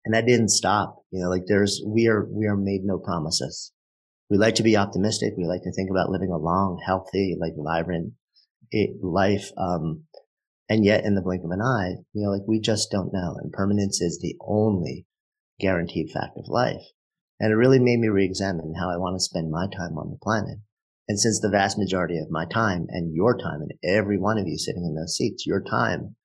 and 0.09 0.15
that 0.15 0.25
didn't 0.25 0.49
stop. 0.49 1.05
You 1.11 1.23
know, 1.23 1.29
like 1.29 1.43
there's, 1.47 1.83
we 1.87 2.09
are, 2.09 2.27
we 2.33 2.47
are 2.47 2.57
made 2.57 2.81
no 2.83 2.99
promises. 2.99 3.73
We 4.31 4.39
like 4.39 4.55
to 4.55 4.63
be 4.63 4.75
optimistic. 4.75 5.35
We 5.37 5.45
like 5.45 5.61
to 5.65 5.73
think 5.73 5.91
about 5.91 6.09
living 6.09 6.31
a 6.31 6.39
long, 6.39 6.81
healthy, 6.83 7.37
like 7.39 7.53
vibrant 7.59 8.15
life. 9.03 9.51
Um, 9.59 10.05
and 10.71 10.83
yet 10.83 11.05
in 11.05 11.15
the 11.15 11.21
blink 11.21 11.45
of 11.45 11.51
an 11.51 11.61
eye, 11.61 11.97
you 12.15 12.25
know, 12.25 12.31
like 12.31 12.49
we 12.49 12.59
just 12.59 12.91
don't 12.91 13.13
know. 13.13 13.37
And 13.39 13.53
permanence 13.53 14.01
is 14.01 14.19
the 14.19 14.35
only 14.41 15.05
guaranteed 15.61 16.09
fact 16.11 16.39
of 16.39 16.49
life. 16.49 16.81
And 17.39 17.53
it 17.53 17.57
really 17.57 17.79
made 17.79 17.99
me 17.99 18.09
re-examine 18.09 18.77
how 18.81 18.91
I 18.91 18.97
want 18.97 19.15
to 19.15 19.23
spend 19.23 19.51
my 19.51 19.67
time 19.67 19.99
on 19.99 20.11
the 20.11 20.19
planet. 20.23 20.57
And 21.07 21.21
since 21.21 21.39
the 21.39 21.51
vast 21.51 21.77
majority 21.77 22.17
of 22.17 22.31
my 22.31 22.47
time 22.47 22.87
and 22.89 23.15
your 23.15 23.37
time 23.37 23.61
and 23.61 23.73
every 23.85 24.17
one 24.17 24.39
of 24.39 24.47
you 24.47 24.57
sitting 24.57 24.87
in 24.87 24.95
those 24.95 25.17
seats, 25.17 25.47
your 25.47 25.63
time 25.63 26.17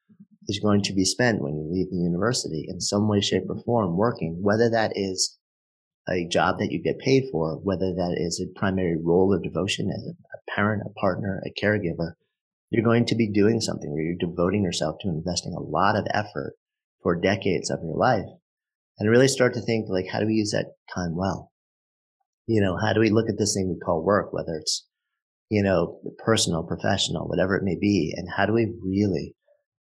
is 0.48 0.60
going 0.60 0.82
to 0.84 0.94
be 0.94 1.06
spent 1.06 1.42
when 1.42 1.56
you 1.56 1.70
leave 1.72 1.90
the 1.90 1.98
university 1.98 2.66
in 2.68 2.80
some 2.80 3.08
way, 3.08 3.22
shape 3.22 3.44
or 3.50 3.62
form 3.64 3.98
working, 3.98 4.40
whether 4.42 4.70
that 4.70 4.92
is 4.96 5.38
a 6.10 6.28
job 6.28 6.58
that 6.60 6.72
you 6.72 6.82
get 6.84 7.00
paid 7.00 7.24
for, 7.32 7.58
whether 7.64 7.94
that 7.94 8.16
is 8.18 8.42
a 8.42 8.60
primary 8.60 8.98
role 9.02 9.34
or 9.34 9.40
devotion 9.40 9.90
as 9.90 10.06
a 10.06 10.52
parent, 10.52 10.84
a 10.86 10.90
partner, 11.00 11.42
a 11.46 11.66
caregiver, 11.66 12.14
you're 12.70 12.84
going 12.84 13.06
to 13.06 13.16
be 13.16 13.32
doing 13.32 13.62
something 13.62 13.92
where 13.92 14.02
you're 14.02 14.16
devoting 14.20 14.64
yourself 14.64 14.98
to 15.00 15.08
investing 15.08 15.54
a 15.54 15.62
lot 15.62 15.96
of 15.96 16.08
effort 16.14 16.56
for 17.02 17.16
decades 17.16 17.70
of 17.70 17.80
your 17.84 17.96
life 17.96 18.26
and 18.98 19.10
really 19.10 19.28
start 19.28 19.54
to 19.54 19.62
think 19.62 19.88
like, 19.90 20.08
how 20.12 20.20
do 20.20 20.26
we 20.26 20.34
use 20.34 20.52
that 20.52 20.74
time 20.94 21.16
well? 21.16 21.52
You 22.48 22.62
know, 22.62 22.78
how 22.78 22.94
do 22.94 23.00
we 23.00 23.10
look 23.10 23.30
at 23.30 23.38
this 23.38 23.54
thing 23.54 23.70
we 23.70 23.80
call 23.80 24.04
work, 24.04 24.34
whether 24.34 24.56
it's, 24.56 24.88
you 25.50 25.64
know, 25.64 26.00
personal, 26.18 26.64
professional, 26.64 27.28
whatever 27.28 27.56
it 27.56 27.64
may 27.64 27.78
be, 27.80 28.14
and 28.16 28.28
how 28.36 28.46
do 28.46 28.54
we 28.54 28.74
really, 28.82 29.36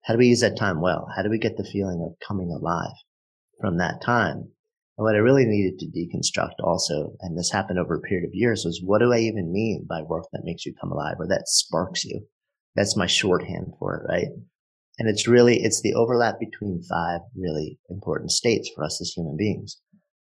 how 0.03 0.13
do 0.13 0.17
we 0.17 0.27
use 0.27 0.41
that 0.41 0.57
time 0.57 0.81
well? 0.81 1.07
How 1.15 1.23
do 1.23 1.29
we 1.29 1.39
get 1.39 1.57
the 1.57 1.63
feeling 1.63 2.01
of 2.05 2.17
coming 2.25 2.51
alive 2.51 2.95
from 3.59 3.77
that 3.77 4.01
time? 4.01 4.51
And 4.97 5.05
what 5.05 5.15
I 5.15 5.19
really 5.19 5.45
needed 5.45 5.79
to 5.79 5.87
deconstruct 5.87 6.63
also, 6.63 7.15
and 7.21 7.37
this 7.37 7.51
happened 7.51 7.79
over 7.79 7.95
a 7.95 8.01
period 8.01 8.27
of 8.27 8.33
years, 8.33 8.63
was 8.65 8.81
what 8.83 8.99
do 8.99 9.11
I 9.11 9.19
even 9.19 9.51
mean 9.51 9.85
by 9.89 10.01
work 10.01 10.25
that 10.31 10.43
makes 10.43 10.65
you 10.65 10.73
come 10.79 10.91
alive 10.91 11.15
or 11.19 11.27
that 11.27 11.47
sparks 11.47 12.05
you? 12.05 12.27
That's 12.75 12.97
my 12.97 13.07
shorthand 13.07 13.73
for 13.79 13.95
it, 13.95 14.11
right? 14.11 14.27
And 14.99 15.09
it's 15.09 15.27
really, 15.27 15.63
it's 15.63 15.81
the 15.81 15.95
overlap 15.95 16.39
between 16.39 16.83
five 16.83 17.21
really 17.35 17.79
important 17.89 18.31
states 18.31 18.69
for 18.75 18.83
us 18.83 19.01
as 19.01 19.11
human 19.11 19.35
beings. 19.37 19.79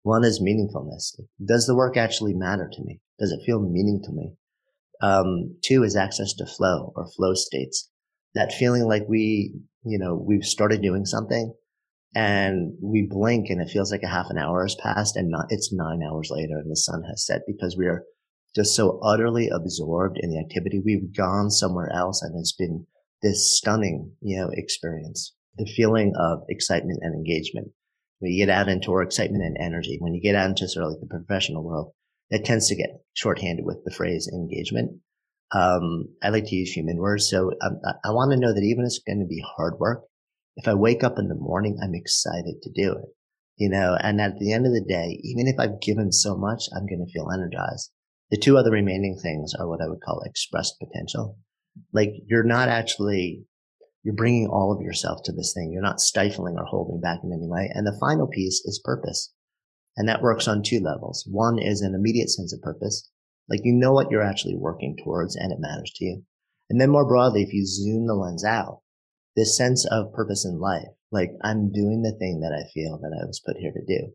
One 0.03 0.23
is 0.23 0.41
meaningfulness. 0.41 1.19
Does 1.45 1.67
the 1.67 1.75
work 1.75 1.95
actually 1.95 2.33
matter 2.33 2.69
to 2.71 2.83
me? 2.83 2.99
Does 3.19 3.31
it 3.31 3.45
feel 3.45 3.61
meaning 3.61 4.01
to 4.03 4.11
me? 4.11 4.33
Um, 5.01 5.57
two 5.63 5.83
is 5.83 5.95
access 5.95 6.33
to 6.33 6.45
flow 6.45 6.91
or 6.95 7.07
flow 7.15 7.33
states. 7.33 7.89
That 8.35 8.53
feeling 8.53 8.87
like 8.87 9.03
we, 9.07 9.53
you 9.83 9.97
know, 9.97 10.15
we've 10.15 10.45
started 10.45 10.81
doing 10.81 11.05
something 11.05 11.53
and 12.15 12.73
we 12.81 13.07
blink 13.09 13.49
and 13.49 13.61
it 13.61 13.71
feels 13.71 13.91
like 13.91 14.03
a 14.03 14.07
half 14.07 14.27
an 14.29 14.37
hour 14.37 14.63
has 14.63 14.75
passed 14.75 15.15
and 15.15 15.29
not, 15.29 15.45
it's 15.49 15.73
nine 15.73 16.01
hours 16.03 16.29
later 16.31 16.57
and 16.57 16.71
the 16.71 16.75
sun 16.75 17.03
has 17.09 17.25
set 17.25 17.41
because 17.47 17.75
we 17.77 17.85
are 17.85 18.03
just 18.55 18.75
so 18.75 18.99
utterly 19.03 19.49
absorbed 19.49 20.17
in 20.19 20.29
the 20.29 20.39
activity. 20.39 20.81
We've 20.83 21.15
gone 21.15 21.51
somewhere 21.51 21.91
else 21.93 22.21
and 22.21 22.37
it's 22.39 22.53
been 22.53 22.85
this 23.21 23.55
stunning, 23.57 24.11
you 24.21 24.37
know, 24.37 24.49
experience. 24.53 25.33
The 25.57 25.71
feeling 25.75 26.13
of 26.19 26.39
excitement 26.49 26.99
and 27.01 27.15
engagement. 27.15 27.69
When 28.19 28.31
you 28.31 28.45
get 28.45 28.55
out 28.55 28.67
into 28.67 28.91
our 28.91 29.03
excitement 29.03 29.43
and 29.43 29.57
energy, 29.59 29.97
when 29.99 30.13
you 30.13 30.21
get 30.21 30.35
out 30.35 30.49
into 30.49 30.67
sort 30.67 30.85
of 30.85 30.91
like 30.91 31.01
the 31.01 31.07
professional 31.07 31.63
world, 31.63 31.93
that 32.31 32.45
tends 32.45 32.67
to 32.67 32.75
get 32.75 32.89
shorthanded 33.13 33.65
with 33.65 33.77
the 33.85 33.93
phrase 33.93 34.29
engagement. 34.31 34.99
Um, 35.51 36.09
I 36.21 36.29
like 36.29 36.45
to 36.45 36.55
use 36.55 36.71
human 36.71 36.97
words. 36.97 37.29
So 37.29 37.51
um, 37.61 37.79
I, 37.85 38.09
I 38.09 38.11
want 38.11 38.31
to 38.31 38.39
know 38.39 38.53
that 38.53 38.63
even 38.63 38.83
if 38.83 38.87
it's 38.87 39.01
going 39.05 39.19
to 39.19 39.25
be 39.25 39.43
hard 39.55 39.79
work, 39.79 40.03
if 40.57 40.67
I 40.67 40.73
wake 40.73 41.03
up 41.03 41.19
in 41.19 41.27
the 41.27 41.35
morning, 41.35 41.77
I'm 41.81 41.93
excited 41.93 42.61
to 42.63 42.71
do 42.71 42.93
it, 42.93 43.09
you 43.57 43.69
know, 43.69 43.95
and 44.01 44.19
at 44.19 44.39
the 44.39 44.51
end 44.51 44.65
of 44.65 44.73
the 44.73 44.83
day, 44.87 45.19
even 45.23 45.47
if 45.47 45.55
I've 45.59 45.79
given 45.79 46.11
so 46.11 46.35
much, 46.35 46.63
I'm 46.75 46.87
going 46.87 47.05
to 47.05 47.11
feel 47.11 47.29
energized. 47.31 47.91
The 48.31 48.37
two 48.37 48.57
other 48.57 48.71
remaining 48.71 49.17
things 49.21 49.53
are 49.57 49.69
what 49.69 49.81
I 49.81 49.87
would 49.87 50.01
call 50.01 50.21
expressed 50.25 50.79
potential. 50.79 51.37
Like 51.93 52.09
you're 52.25 52.43
not 52.43 52.69
actually, 52.69 53.45
you're 54.03 54.15
bringing 54.15 54.47
all 54.47 54.73
of 54.75 54.81
yourself 54.81 55.19
to 55.25 55.31
this 55.31 55.53
thing. 55.53 55.71
You're 55.71 55.83
not 55.83 56.01
stifling 56.01 56.55
or 56.57 56.65
holding 56.65 56.99
back 56.99 57.19
in 57.23 57.31
any 57.31 57.47
way. 57.47 57.69
And 57.73 57.85
the 57.85 57.97
final 57.99 58.27
piece 58.27 58.61
is 58.65 58.81
purpose. 58.83 59.31
And 59.95 60.09
that 60.09 60.21
works 60.21 60.47
on 60.47 60.63
two 60.63 60.79
levels. 60.79 61.25
One 61.29 61.59
is 61.59 61.81
an 61.81 61.95
immediate 61.95 62.29
sense 62.29 62.51
of 62.51 62.61
purpose. 62.61 63.09
Like 63.49 63.61
you 63.63 63.73
know 63.73 63.93
what 63.93 64.11
you're 64.11 64.23
actually 64.23 64.55
working 64.55 64.97
towards 65.03 65.35
and 65.35 65.51
it 65.51 65.59
matters 65.59 65.91
to 65.95 66.05
you. 66.05 66.23
And 66.69 66.81
then 66.81 66.89
more 66.89 67.07
broadly, 67.07 67.43
if 67.43 67.53
you 67.53 67.65
zoom 67.65 68.07
the 68.07 68.13
lens 68.13 68.43
out, 68.43 68.81
this 69.35 69.55
sense 69.55 69.85
of 69.85 70.13
purpose 70.13 70.45
in 70.45 70.59
life, 70.59 70.87
like 71.11 71.31
I'm 71.43 71.71
doing 71.71 72.01
the 72.01 72.17
thing 72.17 72.41
that 72.41 72.53
I 72.53 72.67
feel 72.73 72.97
that 72.97 73.17
I 73.17 73.25
was 73.25 73.41
put 73.45 73.57
here 73.57 73.71
to 73.71 73.85
do. 73.85 74.11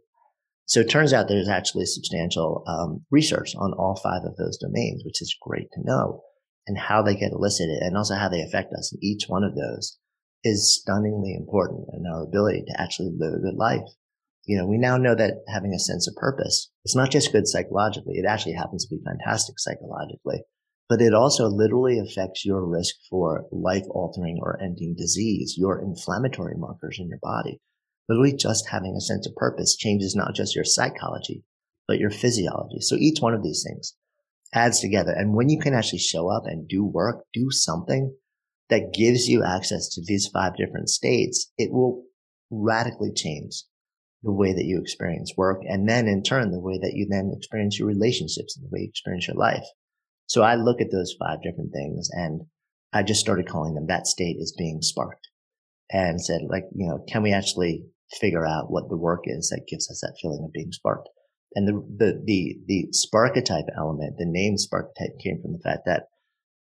So 0.67 0.81
it 0.81 0.91
turns 0.91 1.13
out 1.13 1.29
there's 1.29 1.49
actually 1.49 1.87
substantial 1.87 2.65
um, 2.67 3.05
research 3.11 3.55
on 3.57 3.73
all 3.73 4.01
five 4.03 4.23
of 4.25 4.37
those 4.37 4.59
domains, 4.59 5.03
which 5.05 5.23
is 5.23 5.37
great 5.41 5.69
to 5.73 5.83
know 5.83 6.23
and 6.67 6.79
how 6.79 7.03
they 7.03 7.17
get 7.17 7.33
elicited 7.33 7.83
and 7.83 7.97
also 7.97 8.15
how 8.15 8.29
they 8.29 8.43
affect 8.43 8.73
us. 8.73 8.93
And 8.93 9.03
each 9.03 9.25
one 9.27 9.45
of 9.45 9.55
those 9.55 9.99
is 10.45 10.79
stunningly 10.81 11.35
important 11.35 11.89
in 11.93 12.05
our 12.07 12.25
ability 12.25 12.65
to 12.67 12.81
actually 12.81 13.11
live 13.17 13.35
a 13.35 13.39
good 13.39 13.57
life 13.57 13.83
you 14.45 14.59
know, 14.59 14.67
we 14.67 14.77
now 14.77 14.97
know 14.97 15.15
that 15.15 15.45
having 15.49 15.73
a 15.73 15.79
sense 15.79 16.09
of 16.09 16.17
purpose, 16.17 16.71
it's 16.85 16.97
not 16.97 17.11
just 17.11 17.33
good 17.33 17.47
psychologically. 17.47 18.15
It 18.17 18.27
actually 18.27 18.55
happens 18.55 18.85
to 18.85 18.95
be 18.95 19.03
fantastic 19.05 19.55
psychologically, 19.59 20.43
but 20.89 21.01
it 21.01 21.15
also 21.15 21.47
literally 21.47 21.99
affects 22.01 22.45
your 22.45 22.67
risk 22.67 22.95
for 23.09 23.47
life 23.53 23.85
altering 23.91 24.41
or 24.43 24.61
ending 24.61 24.97
disease, 24.99 25.55
your 25.57 25.81
inflammatory 25.81 26.55
markers 26.57 26.99
in 26.99 27.09
your 27.09 27.21
body. 27.23 27.61
Literally 28.09 28.35
just 28.37 28.69
having 28.69 28.97
a 28.97 29.01
sense 29.01 29.29
of 29.29 29.37
purpose 29.37 29.77
changes 29.77 30.17
not 30.17 30.35
just 30.35 30.57
your 30.57 30.65
psychology, 30.65 31.45
but 31.87 32.01
your 32.01 32.11
physiology. 32.11 32.81
So 32.81 32.97
each 32.97 33.21
one 33.21 33.35
of 33.35 33.45
these 33.45 33.65
things 33.67 33.95
adds 34.53 34.81
together. 34.81 35.13
And 35.13 35.35
when 35.35 35.49
you 35.49 35.61
can 35.61 35.73
actually 35.73 36.01
show 36.01 36.29
up 36.29 36.43
and 36.47 36.69
do 36.69 36.85
work, 36.85 37.25
do 37.33 37.51
something 37.53 38.15
that 38.71 38.93
gives 38.93 39.29
you 39.29 39.45
access 39.45 39.89
to 39.91 40.03
these 40.05 40.27
five 40.27 40.57
different 40.57 40.89
states, 40.89 41.53
it 41.59 41.73
will 41.73 42.03
radically 42.51 43.13
change 43.15 43.63
the 44.23 44.33
way 44.33 44.53
that 44.53 44.65
you 44.65 44.81
experience 44.81 45.33
work. 45.37 45.63
And 45.69 45.89
then 45.89 46.07
in 46.07 46.23
turn, 46.23 46.53
the 46.53 46.61
way 46.61 46.79
that 46.81 46.95
you 46.95 47.07
then 47.09 47.33
experience 47.37 47.79
your 47.79 47.89
relationships 47.89 48.57
and 48.57 48.65
the 48.65 48.71
way 48.73 48.83
you 48.83 48.89
experience 48.89 49.27
your 49.27 49.37
life. 49.37 49.65
So 50.27 50.43
I 50.43 50.55
look 50.55 50.81
at 50.81 50.93
those 50.93 51.15
five 51.19 51.43
different 51.43 51.73
things 51.73 52.09
and 52.13 52.43
I 52.93 53.03
just 53.03 53.21
started 53.21 53.49
calling 53.49 53.75
them 53.75 53.87
that 53.89 54.07
state 54.07 54.37
is 54.39 54.55
being 54.57 54.81
sparked 54.81 55.29
and 55.91 56.21
said 56.21 56.43
like, 56.49 56.65
you 56.75 56.87
know, 56.87 57.05
can 57.09 57.23
we 57.23 57.33
actually 57.33 57.85
figure 58.21 58.47
out 58.47 58.71
what 58.71 58.89
the 58.89 58.97
work 58.97 59.23
is 59.25 59.49
that 59.49 59.67
gives 59.69 59.91
us 59.91 60.01
that 60.03 60.17
feeling 60.21 60.45
of 60.45 60.53
being 60.53 60.73
sparked? 60.73 61.09
And 61.55 61.69
the, 61.69 61.73
the, 61.97 62.23
the, 62.25 62.57
the 62.67 62.87
sparketype 62.95 63.69
element, 63.77 64.17
the 64.19 64.27
name 64.27 64.57
sparketype 64.57 65.19
came 65.23 65.41
from 65.43 65.53
the 65.53 65.61
fact 65.63 65.83
that 65.87 66.05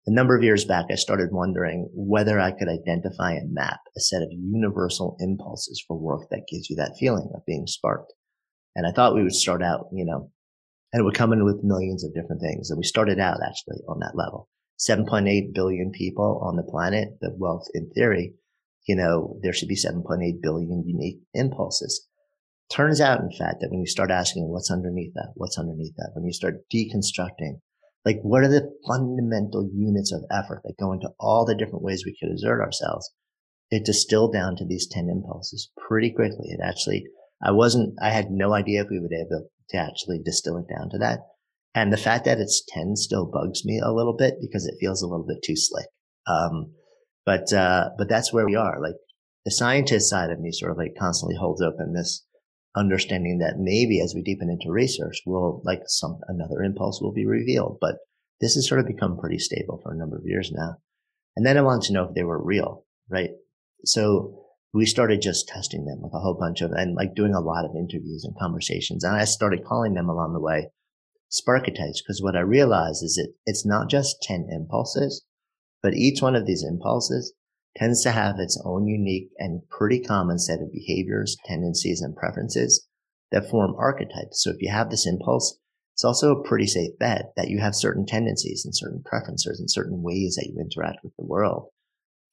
a 0.07 0.11
number 0.11 0.35
of 0.35 0.43
years 0.43 0.65
back, 0.65 0.85
I 0.89 0.95
started 0.95 1.29
wondering 1.31 1.87
whether 1.93 2.39
I 2.39 2.51
could 2.51 2.67
identify 2.67 3.33
and 3.33 3.53
map 3.53 3.79
a 3.95 3.99
set 3.99 4.23
of 4.23 4.29
universal 4.31 5.15
impulses 5.19 5.83
for 5.87 5.97
work 5.97 6.27
that 6.31 6.47
gives 6.51 6.69
you 6.69 6.75
that 6.77 6.95
feeling 6.99 7.29
of 7.35 7.45
being 7.45 7.67
sparked. 7.67 8.13
And 8.75 8.87
I 8.87 8.91
thought 8.91 9.13
we 9.13 9.23
would 9.23 9.35
start 9.35 9.61
out, 9.61 9.87
you 9.93 10.05
know, 10.05 10.31
and 10.91 11.01
it 11.01 11.03
would 11.03 11.13
come 11.13 11.33
in 11.33 11.45
with 11.45 11.63
millions 11.63 12.03
of 12.03 12.13
different 12.13 12.41
things. 12.41 12.69
And 12.69 12.77
we 12.77 12.83
started 12.83 13.19
out 13.19 13.37
actually 13.45 13.77
on 13.87 13.99
that 13.99 14.15
level. 14.15 14.49
7.8 14.79 15.53
billion 15.53 15.91
people 15.91 16.41
on 16.43 16.55
the 16.55 16.63
planet, 16.63 17.09
the 17.21 17.35
wealth 17.37 17.67
in 17.75 17.91
theory, 17.91 18.33
you 18.87 18.95
know, 18.95 19.37
there 19.43 19.53
should 19.53 19.67
be 19.67 19.75
7.8 19.75 20.41
billion 20.41 20.83
unique 20.87 21.19
impulses. 21.35 22.07
Turns 22.71 22.99
out, 22.99 23.19
in 23.19 23.29
fact, 23.37 23.57
that 23.61 23.69
when 23.69 23.81
you 23.81 23.85
start 23.85 24.09
asking 24.09 24.47
what's 24.49 24.71
underneath 24.71 25.13
that, 25.13 25.33
what's 25.35 25.59
underneath 25.59 25.93
that, 25.97 26.11
when 26.15 26.25
you 26.25 26.33
start 26.33 26.63
deconstructing 26.73 27.59
like, 28.05 28.19
what 28.23 28.43
are 28.43 28.47
the 28.47 28.71
fundamental 28.87 29.69
units 29.73 30.11
of 30.11 30.23
effort 30.31 30.61
that 30.63 30.77
go 30.79 30.91
into 30.91 31.09
all 31.19 31.45
the 31.45 31.55
different 31.55 31.83
ways 31.83 32.03
we 32.05 32.15
could 32.19 32.31
exert 32.31 32.59
ourselves? 32.59 33.11
It 33.69 33.85
distilled 33.85 34.33
down 34.33 34.55
to 34.57 34.65
these 34.65 34.87
10 34.87 35.07
impulses 35.09 35.69
pretty 35.87 36.11
quickly. 36.11 36.49
It 36.49 36.59
actually, 36.63 37.05
I 37.41 37.51
wasn't, 37.51 37.95
I 38.01 38.09
had 38.09 38.31
no 38.31 38.53
idea 38.53 38.81
if 38.81 38.87
we 38.89 38.99
would 38.99 39.09
be 39.09 39.19
able 39.19 39.49
to 39.69 39.77
actually 39.77 40.19
distill 40.23 40.57
it 40.57 40.65
down 40.67 40.89
to 40.89 40.97
that. 40.97 41.19
And 41.73 41.93
the 41.93 41.97
fact 41.97 42.25
that 42.25 42.39
it's 42.39 42.63
10 42.67 42.95
still 42.97 43.25
bugs 43.25 43.63
me 43.63 43.79
a 43.79 43.93
little 43.93 44.15
bit 44.15 44.35
because 44.41 44.65
it 44.65 44.75
feels 44.79 45.01
a 45.01 45.07
little 45.07 45.25
bit 45.25 45.41
too 45.43 45.55
slick. 45.55 45.87
Um, 46.27 46.73
but, 47.25 47.53
uh, 47.53 47.91
but 47.97 48.09
that's 48.09 48.33
where 48.33 48.45
we 48.45 48.55
are. 48.55 48.81
Like 48.81 48.95
the 49.45 49.51
scientist 49.51 50.09
side 50.09 50.31
of 50.31 50.39
me 50.39 50.51
sort 50.51 50.71
of 50.71 50.77
like 50.77 50.95
constantly 50.99 51.37
holds 51.39 51.61
open 51.61 51.93
this 51.93 52.25
understanding 52.75 53.39
that 53.39 53.59
maybe 53.59 54.01
as 54.01 54.13
we 54.15 54.21
deepen 54.21 54.49
into 54.49 54.71
research, 54.71 55.21
will 55.25 55.61
like 55.65 55.81
some 55.87 56.19
another 56.27 56.61
impulse 56.63 57.01
will 57.01 57.13
be 57.13 57.25
revealed. 57.25 57.77
But 57.81 57.95
this 58.39 58.55
has 58.55 58.67
sort 58.67 58.79
of 58.79 58.87
become 58.87 59.17
pretty 59.17 59.39
stable 59.39 59.79
for 59.83 59.93
a 59.93 59.97
number 59.97 60.17
of 60.17 60.25
years 60.25 60.51
now. 60.53 60.77
And 61.35 61.45
then 61.45 61.57
I 61.57 61.61
wanted 61.61 61.87
to 61.87 61.93
know 61.93 62.05
if 62.05 62.15
they 62.15 62.23
were 62.23 62.43
real, 62.43 62.85
right? 63.09 63.31
So 63.85 64.41
we 64.73 64.85
started 64.85 65.21
just 65.21 65.47
testing 65.47 65.85
them 65.85 66.01
with 66.01 66.13
a 66.13 66.19
whole 66.19 66.37
bunch 66.39 66.61
of 66.61 66.71
and 66.71 66.95
like 66.95 67.15
doing 67.15 67.33
a 67.33 67.41
lot 67.41 67.65
of 67.65 67.75
interviews 67.75 68.23
and 68.23 68.37
conversations. 68.39 69.03
And 69.03 69.15
I 69.15 69.25
started 69.25 69.65
calling 69.65 69.93
them 69.93 70.09
along 70.09 70.33
the 70.33 70.39
way 70.39 70.69
sparketypes 71.31 71.99
because 72.03 72.21
what 72.21 72.35
I 72.35 72.41
realized 72.41 73.03
is 73.03 73.15
that 73.15 73.33
it's 73.45 73.65
not 73.65 73.89
just 73.89 74.21
10 74.23 74.47
impulses, 74.51 75.25
but 75.81 75.93
each 75.93 76.21
one 76.21 76.35
of 76.35 76.45
these 76.45 76.63
impulses 76.63 77.33
tends 77.77 78.03
to 78.03 78.11
have 78.11 78.35
its 78.39 78.61
own 78.65 78.87
unique 78.87 79.29
and 79.37 79.61
pretty 79.69 79.99
common 79.99 80.37
set 80.37 80.61
of 80.61 80.71
behaviors, 80.71 81.37
tendencies, 81.45 82.01
and 82.01 82.15
preferences 82.15 82.87
that 83.31 83.49
form 83.49 83.73
archetypes. 83.77 84.43
So 84.43 84.49
if 84.49 84.57
you 84.59 84.69
have 84.71 84.89
this 84.89 85.07
impulse, 85.07 85.57
it's 85.93 86.03
also 86.03 86.31
a 86.31 86.43
pretty 86.43 86.67
safe 86.67 86.97
bet 86.99 87.31
that 87.35 87.49
you 87.49 87.59
have 87.59 87.75
certain 87.75 88.05
tendencies 88.05 88.63
and 88.65 88.75
certain 88.75 89.03
preferences 89.05 89.59
and 89.59 89.69
certain 89.69 90.01
ways 90.01 90.35
that 90.35 90.47
you 90.47 90.59
interact 90.59 90.99
with 91.03 91.13
the 91.17 91.25
world. 91.25 91.67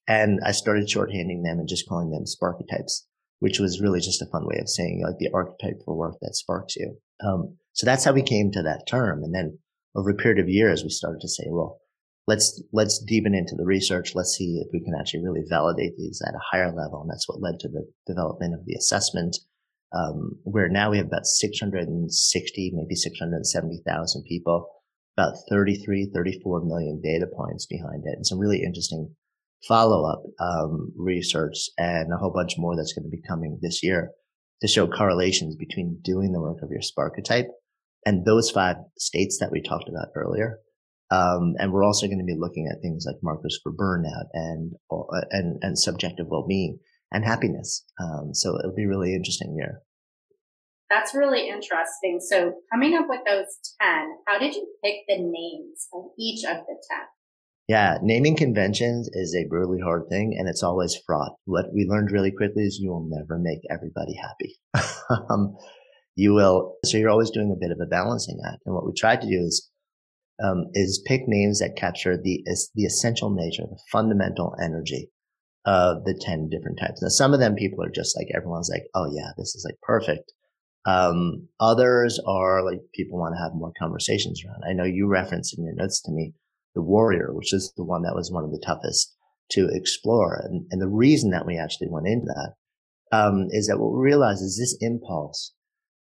And 0.07 0.40
I 0.45 0.52
started 0.52 0.88
shorthanding 0.88 1.45
them 1.45 1.59
and 1.59 1.68
just 1.68 1.88
calling 1.88 2.11
them 2.11 2.25
sparketypes, 2.25 3.02
which 3.40 3.59
was 3.59 3.80
really 3.80 4.00
just 4.00 4.23
a 4.23 4.26
fun 4.26 4.47
way 4.47 4.59
of 4.59 4.68
saying 4.68 5.02
like 5.04 5.18
the 5.18 5.28
archetype 5.35 5.83
for 5.85 5.95
work 5.95 6.16
that 6.23 6.35
sparks 6.35 6.76
you. 6.76 6.97
Um, 7.23 7.59
so 7.75 7.85
that's 7.85 8.04
how 8.04 8.12
we 8.12 8.23
came 8.23 8.50
to 8.52 8.62
that 8.62 8.87
term. 8.88 9.23
And 9.23 9.35
then 9.35 9.59
over 9.95 10.11
a 10.11 10.14
period 10.14 10.38
of 10.40 10.49
years, 10.49 10.83
we 10.83 10.90
started 10.90 11.21
to 11.21 11.28
say, 11.28 11.45
well, 11.49 11.78
let's 12.28 12.62
let's 12.73 13.02
deepen 13.02 13.35
into 13.35 13.56
the 13.56 13.64
research. 13.64 14.14
Let's 14.14 14.37
see 14.37 14.62
if 14.62 14.68
we 14.73 14.85
can 14.85 14.94
actually 14.94 15.25
really 15.25 15.42
validate 15.49 15.97
these 15.97 16.20
at 16.25 16.35
a 16.35 16.47
higher 16.52 16.70
level, 16.70 17.00
and 17.00 17.11
that's 17.11 17.26
what 17.26 17.40
led 17.40 17.58
to 17.61 17.68
the 17.68 17.90
development 18.06 18.54
of 18.54 18.66
the 18.66 18.75
assessment. 18.75 19.38
Um, 19.97 20.37
where 20.44 20.68
now 20.68 20.90
we 20.90 20.99
have 20.99 21.06
about 21.06 21.25
660, 21.25 22.73
maybe 22.75 22.94
670,000 22.94 24.25
people, 24.28 24.68
about 25.16 25.32
33, 25.49 26.11
34 26.14 26.61
million 26.66 27.00
data 27.02 27.26
points 27.35 27.64
behind 27.64 28.02
it, 28.04 28.16
and 28.16 28.26
some 28.26 28.38
really 28.38 28.62
interesting 28.62 29.16
follow-up 29.66 30.23
um, 30.38 30.92
research 30.94 31.70
and 31.78 32.12
a 32.12 32.18
whole 32.18 32.32
bunch 32.32 32.58
more 32.58 32.76
that's 32.76 32.92
going 32.92 33.11
to 33.11 33.16
be 33.16 33.23
coming 33.26 33.58
this 33.62 33.82
year 33.82 34.11
to 34.61 34.68
show 34.68 34.87
correlations 34.87 35.56
between 35.56 35.99
doing 36.04 36.32
the 36.32 36.40
work 36.40 36.58
of 36.62 36.70
your 36.70 36.82
sparketype 36.82 37.49
and 38.04 38.25
those 38.25 38.50
five 38.50 38.76
states 38.99 39.38
that 39.40 39.50
we 39.50 39.61
talked 39.62 39.88
about 39.88 40.08
earlier 40.14 40.61
um, 41.11 41.55
and 41.59 41.73
we're 41.73 41.85
also 41.85 42.07
going 42.07 42.19
to 42.19 42.25
be 42.25 42.37
looking 42.38 42.69
at 42.71 42.83
things 42.83 43.05
like 43.07 43.17
markers 43.23 43.59
for 43.62 43.73
burnout 43.73 44.29
and 44.33 44.73
uh, 44.91 45.25
and 45.31 45.59
and 45.62 45.79
subjective 45.79 46.27
well-being 46.29 46.79
and 47.11 47.25
happiness. 47.25 47.85
Um, 48.00 48.35
so 48.35 48.59
it'll 48.59 48.75
be 48.75 48.87
really 48.87 49.15
interesting 49.15 49.57
year. 49.57 49.83
That's 50.91 51.15
really 51.15 51.49
interesting. 51.49 52.21
So 52.21 52.55
coming 52.73 52.97
up 52.97 53.07
with 53.09 53.21
those 53.27 53.47
10, 53.83 54.17
how 54.27 54.38
did 54.38 54.55
you 54.55 54.67
pick 54.83 54.97
the 55.07 55.17
names 55.19 55.87
of 55.93 56.05
each 56.19 56.45
of 56.45 56.57
the 56.67 56.77
10? 56.91 56.99
Yeah, 57.69 57.99
naming 58.00 58.35
conventions 58.35 59.11
is 59.12 59.35
a 59.35 59.47
really 59.50 59.79
hard 59.79 60.09
thing 60.09 60.35
and 60.38 60.49
it's 60.49 60.62
always 60.62 60.99
fraught. 61.07 61.33
What 61.45 61.67
we 61.75 61.87
learned 61.87 62.11
really 62.11 62.31
quickly 62.31 62.62
is 62.62 62.79
you 62.81 62.91
will 62.91 63.07
never 63.07 63.38
make 63.38 63.61
everybody 63.71 64.15
happy. 64.15 64.57
um, 65.31 65.55
you 66.17 66.33
will, 66.33 66.77
so 66.87 66.97
you're 66.97 67.11
always 67.11 67.31
doing 67.31 67.53
a 67.55 67.61
bit 67.61 67.71
of 67.71 67.79
a 67.83 67.87
balancing 67.87 68.38
act. 68.47 68.62
And 68.65 68.75
what 68.75 68.87
we 68.87 68.93
tried 68.97 69.21
to 69.21 69.29
do 69.29 69.38
is 69.38 69.69
um, 70.42 70.66
is 70.75 71.02
pick 71.07 71.23
names 71.26 71.59
that 71.61 71.76
capture 71.76 72.16
the 72.16 72.45
the 72.75 72.85
essential 72.85 73.30
nature, 73.30 73.64
the 73.68 73.80
fundamental 73.90 74.54
energy 74.62 75.11
of 75.68 76.04
the 76.04 76.18
10 76.18 76.49
different 76.49 76.78
types. 76.78 77.02
Now, 77.02 77.09
some 77.09 77.35
of 77.35 77.40
them 77.40 77.54
people 77.54 77.85
are 77.85 77.90
just 77.90 78.16
like, 78.16 78.28
everyone's 78.35 78.71
like, 78.73 78.85
oh 78.95 79.07
yeah, 79.12 79.33
this 79.37 79.54
is 79.54 79.66
like 79.68 79.78
perfect. 79.83 80.33
Um, 80.87 81.49
others 81.61 82.18
are 82.26 82.64
like 82.64 82.80
people 82.95 83.18
want 83.18 83.35
to 83.37 83.42
have 83.42 83.52
more 83.54 83.73
conversations 83.78 84.42
around. 84.42 84.62
I 84.66 84.73
know 84.73 84.85
you 84.85 85.07
referenced 85.07 85.59
in 85.59 85.64
your 85.64 85.75
notes 85.75 86.00
to 86.02 86.12
me 86.12 86.33
the 86.75 86.80
warrior, 86.80 87.35
which 87.35 87.52
is 87.52 87.73
the 87.76 87.85
one 87.85 88.02
that 88.02 88.14
was 88.14 88.33
one 88.33 88.45
of 88.45 88.50
the 88.50 88.62
toughest 88.64 89.14
to 89.50 89.68
explore. 89.71 90.40
And, 90.42 90.66
and 90.71 90.80
the 90.80 90.88
reason 90.88 91.30
that 91.30 91.47
we 91.47 91.59
actually 91.59 91.88
went 91.90 92.07
into 92.07 92.26
that 92.26 93.16
um, 93.16 93.49
is 93.50 93.66
that 93.66 93.78
what 93.78 93.92
we 93.92 94.00
realize 94.00 94.40
is 94.40 94.57
this 94.57 94.78
impulse 94.80 95.52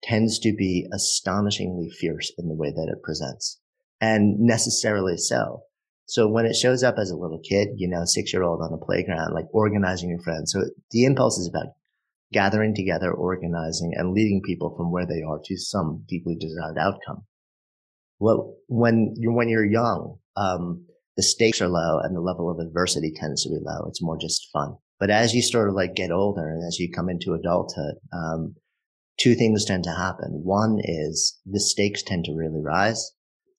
tends 0.02 0.38
to 0.40 0.52
be 0.52 0.86
astonishingly 0.92 1.88
fierce 1.88 2.30
in 2.36 2.48
the 2.48 2.54
way 2.54 2.70
that 2.70 2.92
it 2.92 3.02
presents 3.02 3.60
and 4.00 4.38
necessarily 4.38 5.16
so. 5.16 5.62
So 6.06 6.28
when 6.28 6.44
it 6.44 6.54
shows 6.54 6.82
up 6.82 6.96
as 6.98 7.10
a 7.10 7.16
little 7.16 7.40
kid, 7.40 7.68
you 7.76 7.88
know, 7.88 8.04
six 8.04 8.32
year 8.32 8.42
old 8.42 8.60
on 8.60 8.72
a 8.72 8.84
playground, 8.84 9.34
like 9.34 9.46
organizing 9.52 10.10
your 10.10 10.20
friends. 10.20 10.52
So 10.52 10.64
the 10.90 11.04
impulse 11.04 11.38
is 11.38 11.48
about 11.48 11.72
gathering 12.32 12.74
together, 12.74 13.12
organizing 13.12 13.92
and 13.96 14.12
leading 14.12 14.42
people 14.44 14.74
from 14.76 14.90
where 14.92 15.06
they 15.06 15.22
are 15.22 15.40
to 15.44 15.56
some 15.56 16.04
deeply 16.08 16.36
desired 16.38 16.76
outcome. 16.78 17.24
Well, 18.18 18.54
when 18.68 19.14
you're, 19.16 19.32
when 19.32 19.48
you're 19.48 19.64
young, 19.64 20.18
um, 20.36 20.86
the 21.16 21.22
stakes 21.22 21.62
are 21.62 21.68
low 21.68 22.00
and 22.02 22.14
the 22.14 22.20
level 22.20 22.50
of 22.50 22.58
adversity 22.58 23.12
tends 23.14 23.42
to 23.42 23.48
be 23.48 23.58
low. 23.60 23.86
It's 23.88 24.02
more 24.02 24.18
just 24.18 24.48
fun. 24.52 24.76
But 25.00 25.10
as 25.10 25.34
you 25.34 25.42
sort 25.42 25.68
of 25.68 25.74
like 25.74 25.94
get 25.94 26.10
older 26.10 26.48
and 26.48 26.66
as 26.66 26.78
you 26.78 26.90
come 26.90 27.08
into 27.08 27.34
adulthood, 27.34 27.94
um, 28.12 28.56
two 29.18 29.34
things 29.34 29.64
tend 29.64 29.84
to 29.84 29.94
happen. 29.94 30.42
One 30.44 30.78
is 30.82 31.38
the 31.46 31.60
stakes 31.60 32.02
tend 32.02 32.24
to 32.26 32.34
really 32.34 32.60
rise 32.60 33.12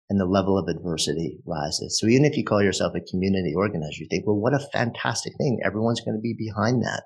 and 0.09 0.19
the 0.19 0.25
level 0.25 0.57
of 0.57 0.67
adversity 0.67 1.39
rises. 1.45 2.00
So 2.00 2.07
even 2.07 2.25
if 2.25 2.38
you 2.38 2.43
call 2.43 2.62
yourself 2.62 2.93
a 2.95 3.09
community 3.09 3.53
organizer, 3.55 4.01
you 4.01 4.07
think, 4.09 4.27
well, 4.27 4.39
what 4.39 4.53
a 4.53 4.67
fantastic 4.71 5.33
thing. 5.38 5.59
Everyone's 5.63 6.01
going 6.01 6.15
to 6.15 6.21
be 6.21 6.35
behind 6.38 6.83
that. 6.83 7.03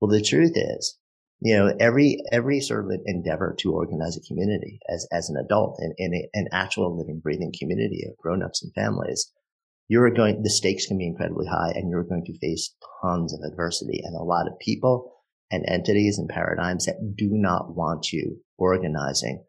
Well, 0.00 0.10
the 0.10 0.22
truth 0.22 0.52
is, 0.54 0.98
you 1.40 1.56
know, 1.56 1.74
every, 1.80 2.18
every 2.32 2.60
sort 2.60 2.84
of 2.84 3.00
endeavor 3.06 3.54
to 3.60 3.72
organize 3.72 4.16
a 4.16 4.26
community 4.28 4.78
as, 4.92 5.06
as 5.12 5.30
an 5.30 5.36
adult 5.42 5.78
in, 5.80 5.94
in 5.98 6.14
a, 6.14 6.28
an 6.34 6.48
actual 6.52 6.96
living, 6.96 7.20
breathing 7.22 7.52
community 7.58 8.04
of 8.08 8.16
grown-ups 8.18 8.62
and 8.62 8.72
families, 8.74 9.32
you're 9.88 10.10
going, 10.10 10.42
the 10.42 10.50
stakes 10.50 10.86
can 10.86 10.98
be 10.98 11.06
incredibly 11.06 11.46
high 11.46 11.72
and 11.74 11.88
you're 11.90 12.04
going 12.04 12.24
to 12.26 12.38
face 12.38 12.74
tons 13.02 13.32
of 13.32 13.40
adversity 13.50 14.00
and 14.04 14.14
a 14.14 14.24
lot 14.24 14.46
of 14.46 14.58
people 14.58 15.12
and 15.50 15.64
entities 15.68 16.18
and 16.18 16.28
paradigms 16.28 16.86
that 16.86 17.14
do 17.16 17.28
not 17.30 17.74
want 17.74 18.12
you 18.12 18.38
organizing. 18.58 19.44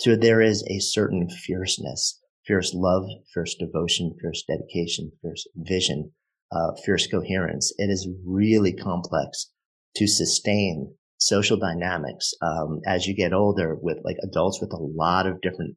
So 0.00 0.16
there 0.16 0.40
is 0.40 0.64
a 0.68 0.80
certain 0.80 1.28
fierceness 1.28 2.18
fierce 2.46 2.72
love, 2.74 3.04
fierce 3.32 3.54
devotion, 3.54 4.14
fierce 4.20 4.44
dedication, 4.46 5.12
fierce 5.22 5.46
vision, 5.56 6.12
uh, 6.50 6.72
fierce 6.84 7.06
coherence. 7.06 7.72
It 7.78 7.90
is 7.90 8.08
really 8.24 8.72
complex 8.72 9.50
to 9.96 10.06
sustain 10.06 10.94
social 11.18 11.56
dynamics 11.56 12.32
um, 12.42 12.80
as 12.86 13.06
you 13.06 13.14
get 13.14 13.32
older 13.32 13.76
with 13.80 13.98
like 14.04 14.16
adults 14.22 14.60
with 14.60 14.72
a 14.72 14.82
lot 14.82 15.26
of 15.26 15.40
different 15.40 15.76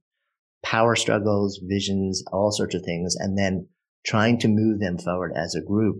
power 0.63 0.95
struggles, 0.95 1.59
visions, 1.63 2.23
all 2.33 2.51
sorts 2.51 2.73
of 2.73 2.83
things, 2.83 3.15
and 3.15 3.37
then 3.37 3.67
trying 4.05 4.39
to 4.39 4.47
move 4.47 4.79
them 4.79 4.97
forward 4.97 5.33
as 5.35 5.55
a 5.55 5.61
group 5.61 5.97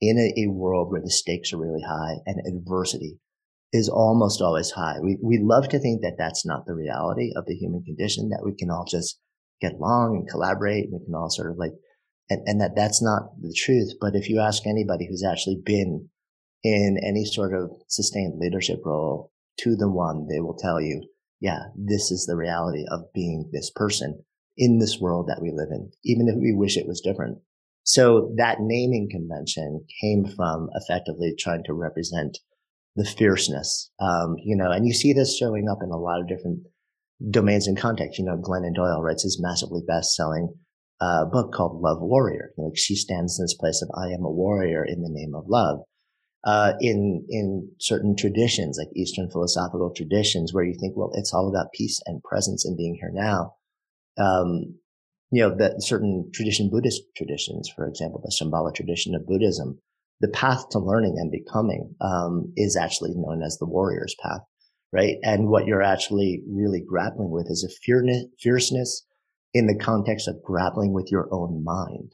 in 0.00 0.16
a, 0.16 0.42
a 0.42 0.50
world 0.50 0.90
where 0.90 1.00
the 1.00 1.10
stakes 1.10 1.52
are 1.52 1.58
really 1.58 1.82
high 1.82 2.14
and 2.26 2.40
adversity 2.46 3.18
is 3.72 3.88
almost 3.88 4.40
always 4.40 4.70
high. 4.70 4.98
We, 5.02 5.18
we 5.22 5.40
love 5.42 5.68
to 5.70 5.78
think 5.78 6.00
that 6.02 6.14
that's 6.16 6.46
not 6.46 6.64
the 6.66 6.74
reality 6.74 7.32
of 7.36 7.44
the 7.46 7.54
human 7.54 7.82
condition, 7.82 8.30
that 8.30 8.42
we 8.44 8.54
can 8.54 8.70
all 8.70 8.86
just 8.88 9.18
get 9.60 9.74
along 9.74 10.16
and 10.16 10.28
collaborate. 10.28 10.90
We 10.92 11.04
can 11.04 11.14
all 11.14 11.30
sort 11.30 11.50
of 11.50 11.58
like, 11.58 11.72
and, 12.30 12.42
and 12.46 12.60
that 12.60 12.76
that's 12.76 13.02
not 13.02 13.40
the 13.40 13.54
truth. 13.56 13.92
But 14.00 14.14
if 14.14 14.28
you 14.28 14.40
ask 14.40 14.66
anybody 14.66 15.06
who's 15.08 15.24
actually 15.24 15.60
been 15.64 16.08
in 16.62 16.98
any 17.04 17.24
sort 17.24 17.54
of 17.54 17.70
sustained 17.88 18.38
leadership 18.38 18.80
role 18.84 19.32
to 19.60 19.76
the 19.76 19.90
one, 19.90 20.26
they 20.28 20.40
will 20.40 20.56
tell 20.56 20.80
you, 20.80 21.02
yeah, 21.40 21.66
this 21.76 22.10
is 22.10 22.26
the 22.26 22.36
reality 22.36 22.84
of 22.90 23.12
being 23.14 23.48
this 23.52 23.70
person 23.74 24.24
in 24.56 24.78
this 24.78 24.98
world 25.00 25.28
that 25.28 25.40
we 25.40 25.52
live 25.52 25.68
in, 25.70 25.90
even 26.04 26.28
if 26.28 26.34
we 26.36 26.52
wish 26.52 26.76
it 26.76 26.88
was 26.88 27.00
different. 27.00 27.38
So 27.84 28.34
that 28.36 28.58
naming 28.60 29.08
convention 29.10 29.84
came 30.00 30.26
from 30.26 30.68
effectively 30.74 31.34
trying 31.38 31.62
to 31.64 31.72
represent 31.72 32.38
the 32.96 33.04
fierceness, 33.04 33.90
um, 34.00 34.36
you 34.44 34.56
know, 34.56 34.72
and 34.72 34.84
you 34.84 34.92
see 34.92 35.12
this 35.12 35.38
showing 35.38 35.68
up 35.70 35.78
in 35.82 35.90
a 35.90 35.96
lot 35.96 36.20
of 36.20 36.28
different 36.28 36.60
domains 37.30 37.66
and 37.66 37.76
context. 37.76 38.18
You 38.18 38.24
know, 38.24 38.36
Glennon 38.36 38.74
Doyle 38.74 39.02
writes 39.02 39.22
his 39.22 39.40
massively 39.40 39.82
best-selling 39.86 40.54
uh, 41.00 41.24
book 41.26 41.52
called 41.52 41.80
Love 41.80 41.98
Warrior. 42.00 42.50
You 42.56 42.64
know, 42.64 42.68
like 42.68 42.78
she 42.78 42.94
stands 42.94 43.38
in 43.38 43.44
this 43.44 43.54
place 43.54 43.82
of 43.82 43.90
I 43.96 44.08
am 44.08 44.24
a 44.24 44.30
warrior 44.30 44.84
in 44.84 45.02
the 45.02 45.10
name 45.10 45.34
of 45.34 45.44
love. 45.48 45.80
Uh, 46.44 46.74
in 46.80 47.26
in 47.28 47.68
certain 47.80 48.14
traditions, 48.16 48.78
like 48.78 48.96
Eastern 48.96 49.28
philosophical 49.28 49.92
traditions, 49.94 50.54
where 50.54 50.64
you 50.64 50.74
think, 50.78 50.96
well, 50.96 51.10
it's 51.14 51.34
all 51.34 51.48
about 51.48 51.72
peace 51.72 52.00
and 52.06 52.22
presence 52.22 52.64
and 52.64 52.76
being 52.76 52.94
here 52.94 53.10
now. 53.12 53.54
Um, 54.16 54.78
you 55.30 55.42
know, 55.42 55.54
that 55.56 55.82
certain 55.82 56.30
tradition, 56.32 56.70
Buddhist 56.70 57.02
traditions, 57.16 57.68
for 57.74 57.86
example, 57.86 58.22
the 58.22 58.32
Shambhala 58.32 58.74
tradition 58.74 59.14
of 59.14 59.26
Buddhism, 59.26 59.78
the 60.20 60.28
path 60.28 60.68
to 60.70 60.78
learning 60.78 61.16
and 61.18 61.30
becoming 61.30 61.94
um, 62.00 62.52
is 62.56 62.76
actually 62.76 63.12
known 63.14 63.42
as 63.42 63.58
the 63.58 63.66
warrior's 63.66 64.14
path 64.22 64.40
right? 64.92 65.16
And 65.22 65.48
what 65.48 65.66
you're 65.66 65.82
actually 65.82 66.42
really 66.48 66.82
grappling 66.86 67.30
with 67.30 67.46
is 67.50 67.64
a 67.64 68.28
fierceness 68.40 69.06
in 69.54 69.66
the 69.66 69.78
context 69.78 70.28
of 70.28 70.42
grappling 70.42 70.92
with 70.92 71.10
your 71.10 71.28
own 71.32 71.64
mind. 71.64 72.12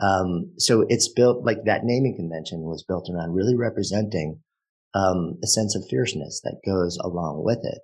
Um, 0.00 0.52
so 0.58 0.84
it's 0.88 1.12
built 1.12 1.44
like 1.44 1.64
that 1.64 1.84
naming 1.84 2.16
convention 2.16 2.60
was 2.62 2.84
built 2.84 3.08
around 3.12 3.34
really 3.34 3.56
representing 3.56 4.40
um, 4.94 5.38
a 5.42 5.46
sense 5.46 5.74
of 5.74 5.84
fierceness 5.90 6.40
that 6.44 6.60
goes 6.64 6.96
along 6.98 7.42
with 7.44 7.58
it. 7.62 7.80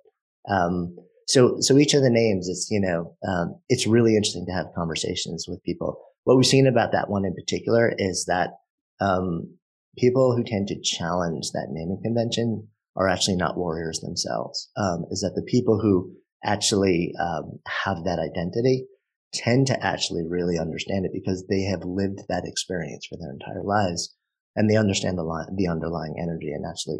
Um, 0.49 0.95
so, 1.27 1.57
so 1.59 1.77
each 1.77 1.93
of 1.93 2.03
the 2.03 2.09
names, 2.09 2.47
it's 2.47 2.69
you 2.69 2.79
know, 2.79 3.15
um, 3.27 3.59
it's 3.67 3.87
really 3.87 4.15
interesting 4.15 4.45
to 4.45 4.53
have 4.53 4.73
conversations 4.75 5.45
with 5.47 5.63
people. 5.63 5.99
What 6.23 6.37
we've 6.37 6.45
seen 6.45 6.67
about 6.67 6.91
that 6.91 7.09
one 7.09 7.25
in 7.25 7.33
particular 7.33 7.93
is 7.97 8.25
that 8.27 8.51
um, 8.99 9.57
people 9.97 10.35
who 10.35 10.43
tend 10.43 10.67
to 10.67 10.81
challenge 10.81 11.51
that 11.51 11.67
naming 11.69 11.99
convention 12.03 12.67
are 12.95 13.07
actually 13.07 13.35
not 13.35 13.57
warriors 13.57 13.99
themselves. 13.99 14.69
Um, 14.77 15.05
is 15.11 15.21
that 15.21 15.33
the 15.35 15.49
people 15.49 15.79
who 15.79 16.13
actually 16.43 17.13
um, 17.19 17.59
have 17.83 18.03
that 18.03 18.19
identity 18.19 18.85
tend 19.33 19.67
to 19.67 19.85
actually 19.85 20.23
really 20.27 20.57
understand 20.57 21.05
it 21.05 21.11
because 21.13 21.45
they 21.49 21.63
have 21.63 21.83
lived 21.83 22.19
that 22.29 22.45
experience 22.45 23.05
for 23.05 23.17
their 23.17 23.31
entire 23.31 23.63
lives 23.63 24.15
and 24.55 24.69
they 24.69 24.77
understand 24.77 25.17
the 25.17 25.23
line, 25.23 25.47
the 25.55 25.67
underlying 25.67 26.15
energy 26.21 26.51
and 26.51 26.65
actually 26.65 26.99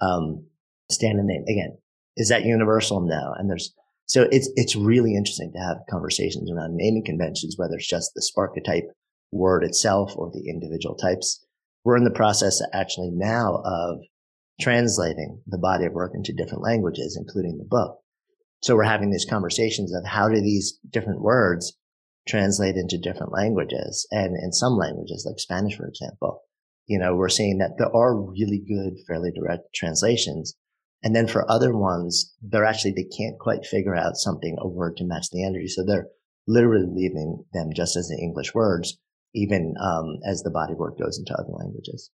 um, 0.00 0.46
stand 0.90 1.18
in 1.18 1.26
name. 1.26 1.44
Again, 1.48 1.76
is 2.16 2.28
that 2.28 2.44
universal? 2.44 3.00
No. 3.00 3.34
And 3.36 3.50
there's 3.50 3.74
so 4.06 4.28
it's 4.30 4.50
it's 4.56 4.76
really 4.76 5.16
interesting 5.16 5.52
to 5.52 5.58
have 5.58 5.78
conversations 5.88 6.50
around 6.50 6.76
naming 6.76 7.04
conventions, 7.04 7.54
whether 7.56 7.74
it's 7.74 7.88
just 7.88 8.12
the 8.14 8.22
Sparketype 8.22 8.88
word 9.30 9.64
itself 9.64 10.12
or 10.16 10.30
the 10.30 10.48
individual 10.48 10.94
types. 10.94 11.44
We're 11.84 11.96
in 11.96 12.04
the 12.04 12.10
process 12.10 12.60
actually 12.72 13.10
now 13.12 13.62
of 13.64 13.98
translating 14.62 15.42
the 15.46 15.58
body 15.58 15.86
of 15.86 15.92
work 15.92 16.12
into 16.14 16.32
different 16.32 16.62
languages, 16.62 17.18
including 17.20 17.58
the 17.58 17.64
book. 17.68 17.98
So 18.62 18.76
we're 18.76 18.84
having 18.84 19.10
these 19.10 19.26
conversations 19.28 19.92
of 19.92 20.06
how 20.06 20.28
do 20.28 20.40
these 20.40 20.78
different 20.88 21.20
words 21.20 21.76
translate 22.28 22.76
into 22.76 22.96
different 22.96 23.32
languages? 23.32 24.06
And 24.12 24.36
in 24.40 24.52
some 24.52 24.74
languages, 24.74 25.26
like 25.26 25.40
Spanish, 25.40 25.76
for 25.76 25.88
example, 25.88 26.42
you 26.86 26.98
know, 26.98 27.16
we're 27.16 27.28
seeing 27.28 27.58
that 27.58 27.72
there 27.78 27.94
are 27.94 28.14
really 28.14 28.62
good, 28.66 28.94
fairly 29.06 29.32
direct 29.32 29.74
translations. 29.74 30.54
And 31.02 31.16
then 31.16 31.26
for 31.26 31.50
other 31.50 31.76
ones, 31.76 32.32
they're 32.40 32.64
actually, 32.64 32.92
they 32.92 33.08
can't 33.16 33.38
quite 33.40 33.66
figure 33.66 33.96
out 33.96 34.16
something, 34.16 34.56
a 34.60 34.68
word 34.68 34.96
to 34.98 35.04
match 35.04 35.26
the 35.32 35.44
energy. 35.44 35.66
So 35.66 35.84
they're 35.84 36.08
literally 36.46 36.86
leaving 36.88 37.44
them 37.52 37.70
just 37.74 37.96
as 37.96 38.08
the 38.08 38.18
English 38.22 38.54
words, 38.54 38.98
even 39.34 39.74
um, 39.82 40.18
as 40.24 40.42
the 40.42 40.50
body 40.50 40.74
work 40.74 40.98
goes 40.98 41.18
into 41.18 41.34
other 41.34 41.52
languages. 41.52 42.10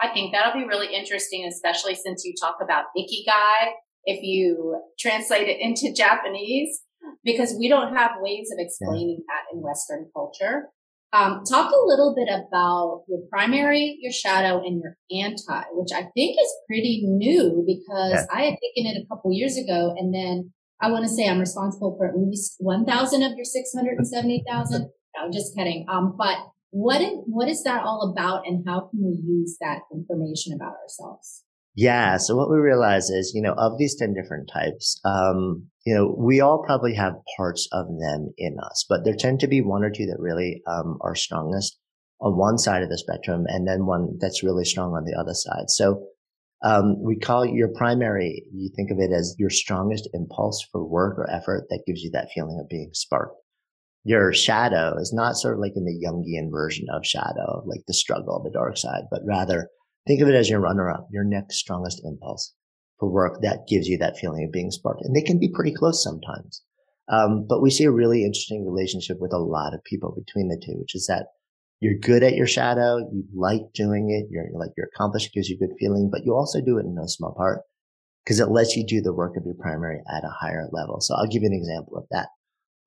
I 0.00 0.08
think 0.08 0.32
that'll 0.32 0.58
be 0.58 0.66
really 0.66 0.94
interesting, 0.94 1.44
especially 1.46 1.94
since 1.94 2.24
you 2.24 2.34
talk 2.40 2.56
about 2.62 2.84
ikigai. 2.96 3.72
If 4.04 4.22
you 4.22 4.80
translate 4.98 5.48
it 5.48 5.60
into 5.60 5.92
Japanese, 5.94 6.80
because 7.24 7.54
we 7.58 7.68
don't 7.68 7.94
have 7.94 8.12
ways 8.20 8.48
of 8.52 8.58
explaining 8.58 9.18
yeah. 9.20 9.34
that 9.34 9.54
in 9.54 9.62
Western 9.62 10.08
culture. 10.14 10.68
Um, 11.12 11.42
talk 11.48 11.72
a 11.72 11.86
little 11.86 12.14
bit 12.14 12.28
about 12.28 13.04
your 13.08 13.20
primary, 13.30 13.96
your 14.00 14.12
shadow, 14.12 14.58
and 14.58 14.82
your 14.82 14.96
anti, 15.10 15.62
which 15.72 15.88
I 15.94 16.02
think 16.14 16.36
is 16.38 16.52
pretty 16.66 17.02
new 17.04 17.64
because 17.66 18.12
yeah. 18.12 18.26
I 18.30 18.42
had 18.42 18.56
taken 18.60 18.90
it 18.90 19.02
a 19.02 19.06
couple 19.08 19.32
years 19.32 19.56
ago, 19.56 19.94
and 19.96 20.14
then 20.14 20.52
I 20.82 20.90
want 20.90 21.04
to 21.04 21.08
say 21.08 21.26
I'm 21.26 21.40
responsible 21.40 21.96
for 21.98 22.06
at 22.08 22.18
least 22.18 22.56
1,000 22.58 23.22
of 23.22 23.32
your 23.36 23.44
670,000. 23.44 24.82
no, 24.82 24.88
I'm 25.16 25.32
just 25.32 25.56
kidding. 25.56 25.86
Um, 25.88 26.14
but 26.16 26.36
what 26.70 27.00
is, 27.00 27.12
what 27.26 27.48
is 27.48 27.62
that 27.64 27.82
all 27.84 28.12
about 28.12 28.46
and 28.46 28.64
how 28.66 28.88
can 28.90 29.00
we 29.02 29.18
use 29.26 29.56
that 29.60 29.80
information 29.92 30.52
about 30.54 30.74
ourselves? 30.82 31.44
Yeah. 31.74 32.16
So 32.16 32.34
what 32.34 32.50
we 32.50 32.56
realize 32.56 33.08
is, 33.08 33.32
you 33.34 33.40
know, 33.40 33.54
of 33.56 33.78
these 33.78 33.96
10 33.96 34.12
different 34.12 34.50
types, 34.52 35.00
um, 35.04 35.66
you 35.86 35.94
know, 35.94 36.14
we 36.18 36.40
all 36.40 36.62
probably 36.66 36.94
have 36.94 37.14
parts 37.36 37.68
of 37.72 37.86
them 37.86 38.32
in 38.36 38.56
us, 38.58 38.84
but 38.88 39.04
there 39.04 39.14
tend 39.14 39.40
to 39.40 39.48
be 39.48 39.60
one 39.60 39.84
or 39.84 39.90
two 39.90 40.06
that 40.06 40.18
really, 40.18 40.60
um, 40.66 40.98
are 41.02 41.14
strongest 41.14 41.78
on 42.20 42.36
one 42.36 42.58
side 42.58 42.82
of 42.82 42.88
the 42.88 42.98
spectrum 42.98 43.44
and 43.46 43.66
then 43.66 43.86
one 43.86 44.18
that's 44.20 44.42
really 44.42 44.64
strong 44.64 44.92
on 44.94 45.04
the 45.04 45.16
other 45.16 45.34
side. 45.34 45.70
So, 45.70 46.02
um, 46.64 47.00
we 47.00 47.16
call 47.16 47.46
your 47.46 47.68
primary, 47.68 48.42
you 48.52 48.70
think 48.74 48.90
of 48.90 48.98
it 48.98 49.12
as 49.12 49.36
your 49.38 49.50
strongest 49.50 50.08
impulse 50.12 50.66
for 50.72 50.84
work 50.84 51.16
or 51.16 51.30
effort 51.30 51.66
that 51.70 51.84
gives 51.86 52.02
you 52.02 52.10
that 52.10 52.30
feeling 52.34 52.58
of 52.60 52.68
being 52.68 52.90
sparked. 52.92 53.36
Your 54.08 54.32
shadow 54.32 54.96
is 54.98 55.12
not 55.12 55.36
sort 55.36 55.54
of 55.54 55.60
like 55.60 55.72
in 55.76 55.84
the 55.84 56.00
Jungian 56.04 56.50
version 56.50 56.86
of 56.94 57.04
shadow, 57.04 57.62
like 57.66 57.82
the 57.86 57.94
struggle, 57.94 58.42
the 58.42 58.50
dark 58.50 58.76
side, 58.76 59.04
but 59.10 59.20
rather 59.26 59.68
Think 60.08 60.22
of 60.22 60.28
it 60.28 60.34
as 60.34 60.48
your 60.48 60.60
runner 60.60 60.90
up, 60.90 61.06
your 61.12 61.22
next 61.22 61.58
strongest 61.58 62.00
impulse 62.02 62.54
for 62.98 63.10
work 63.10 63.42
that 63.42 63.68
gives 63.68 63.88
you 63.88 63.98
that 63.98 64.16
feeling 64.16 64.42
of 64.42 64.50
being 64.50 64.70
sparked. 64.70 65.02
And 65.04 65.14
they 65.14 65.20
can 65.20 65.38
be 65.38 65.52
pretty 65.52 65.74
close 65.74 66.02
sometimes. 66.02 66.62
Um, 67.10 67.46
but 67.46 67.60
we 67.60 67.70
see 67.70 67.84
a 67.84 67.90
really 67.90 68.24
interesting 68.24 68.66
relationship 68.66 69.18
with 69.20 69.34
a 69.34 69.38
lot 69.38 69.74
of 69.74 69.84
people 69.84 70.14
between 70.16 70.48
the 70.48 70.60
two, 70.64 70.78
which 70.78 70.94
is 70.94 71.06
that 71.08 71.26
you're 71.80 71.98
good 71.98 72.22
at 72.22 72.34
your 72.34 72.46
shadow. 72.46 72.98
You 73.12 73.22
like 73.34 73.60
doing 73.74 74.10
it. 74.10 74.32
You're 74.32 74.46
like, 74.58 74.70
you're 74.78 74.88
accomplished, 74.94 75.34
gives 75.34 75.50
you 75.50 75.56
a 75.56 75.66
good 75.66 75.76
feeling, 75.78 76.08
but 76.10 76.22
you 76.24 76.34
also 76.34 76.62
do 76.62 76.78
it 76.78 76.86
in 76.86 76.94
no 76.94 77.04
small 77.04 77.34
part 77.34 77.60
because 78.24 78.40
it 78.40 78.50
lets 78.50 78.76
you 78.76 78.86
do 78.86 79.02
the 79.02 79.12
work 79.12 79.36
of 79.36 79.44
your 79.44 79.56
primary 79.60 80.00
at 80.10 80.24
a 80.24 80.32
higher 80.40 80.68
level. 80.72 81.02
So 81.02 81.14
I'll 81.16 81.28
give 81.28 81.42
you 81.42 81.48
an 81.48 81.58
example 81.58 81.98
of 81.98 82.04
that. 82.12 82.28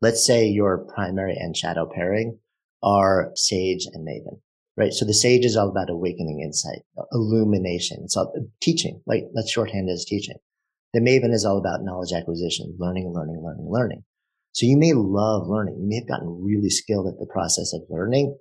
Let's 0.01 0.25
say 0.25 0.47
your 0.47 0.85
primary 0.95 1.35
and 1.37 1.55
shadow 1.55 1.89
pairing 1.93 2.39
are 2.83 3.31
Sage 3.35 3.85
and 3.93 4.07
Maven 4.07 4.41
right? 4.77 4.93
So 4.93 5.05
the 5.05 5.13
sage 5.13 5.45
is 5.45 5.55
all 5.55 5.69
about 5.69 5.89
awakening 5.89 6.41
insight, 6.41 6.81
illumination. 7.11 7.99
It's 8.03 8.17
all 8.17 8.33
teaching, 8.61 9.01
right? 9.05 9.23
Let's 9.33 9.51
shorthand 9.51 9.89
as 9.89 10.05
teaching. 10.05 10.37
The 10.93 10.99
maven 10.99 11.33
is 11.33 11.45
all 11.45 11.57
about 11.57 11.83
knowledge 11.83 12.11
acquisition, 12.13 12.75
learning, 12.79 13.13
learning, 13.13 13.41
learning, 13.43 13.67
learning. 13.69 14.03
So 14.53 14.65
you 14.65 14.77
may 14.77 14.93
love 14.93 15.47
learning. 15.47 15.77
You 15.79 15.87
may 15.87 15.95
have 15.97 16.07
gotten 16.07 16.43
really 16.43 16.69
skilled 16.69 17.07
at 17.07 17.19
the 17.19 17.31
process 17.31 17.73
of 17.73 17.83
learning. 17.89 18.37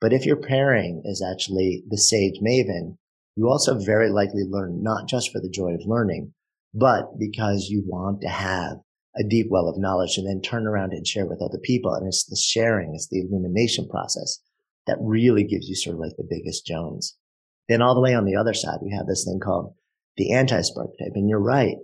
But 0.00 0.12
if 0.12 0.26
your 0.26 0.36
pairing 0.36 1.02
is 1.04 1.22
actually 1.22 1.84
the 1.88 1.98
sage 1.98 2.40
maven, 2.42 2.96
you 3.36 3.48
also 3.48 3.78
very 3.78 4.10
likely 4.10 4.42
learn 4.48 4.82
not 4.82 5.08
just 5.08 5.30
for 5.30 5.40
the 5.40 5.48
joy 5.48 5.74
of 5.74 5.86
learning, 5.86 6.34
but 6.74 7.18
because 7.18 7.68
you 7.70 7.84
want 7.86 8.20
to 8.22 8.28
have 8.28 8.78
a 9.16 9.22
deep 9.22 9.46
well 9.50 9.68
of 9.68 9.78
knowledge 9.78 10.16
and 10.16 10.26
then 10.26 10.40
turn 10.40 10.66
around 10.66 10.92
and 10.92 11.06
share 11.06 11.26
with 11.26 11.42
other 11.42 11.58
people. 11.62 11.92
And 11.92 12.06
it's 12.06 12.24
the 12.24 12.36
sharing, 12.36 12.94
it's 12.94 13.08
the 13.08 13.20
illumination 13.20 13.88
process 13.88 14.38
that 14.86 14.98
really 15.00 15.44
gives 15.44 15.68
you 15.68 15.74
sort 15.74 15.94
of 15.94 16.00
like 16.00 16.16
the 16.16 16.26
biggest 16.28 16.66
Jones. 16.66 17.16
Then 17.68 17.82
all 17.82 17.94
the 17.94 18.00
way 18.00 18.14
on 18.14 18.24
the 18.24 18.36
other 18.36 18.54
side, 18.54 18.78
we 18.82 18.94
have 18.96 19.06
this 19.06 19.24
thing 19.24 19.40
called 19.40 19.74
the 20.16 20.32
anti-sparketype. 20.32 21.14
And 21.14 21.28
you're 21.28 21.40
right. 21.40 21.76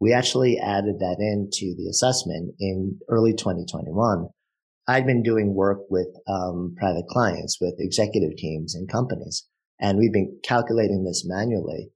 We 0.00 0.12
actually 0.12 0.58
added 0.58 1.00
that 1.00 1.16
into 1.18 1.74
the 1.76 1.88
assessment 1.90 2.54
in 2.60 2.98
early 3.08 3.32
2021. 3.32 4.28
I'd 4.86 5.06
been 5.06 5.22
doing 5.22 5.54
work 5.54 5.80
with 5.90 6.08
um, 6.26 6.74
private 6.78 7.06
clients, 7.08 7.58
with 7.60 7.74
executive 7.78 8.36
teams 8.36 8.74
and 8.74 8.88
companies, 8.88 9.46
and 9.80 9.98
we've 9.98 10.12
been 10.12 10.38
calculating 10.42 11.04
this 11.04 11.26
manually. 11.26 11.90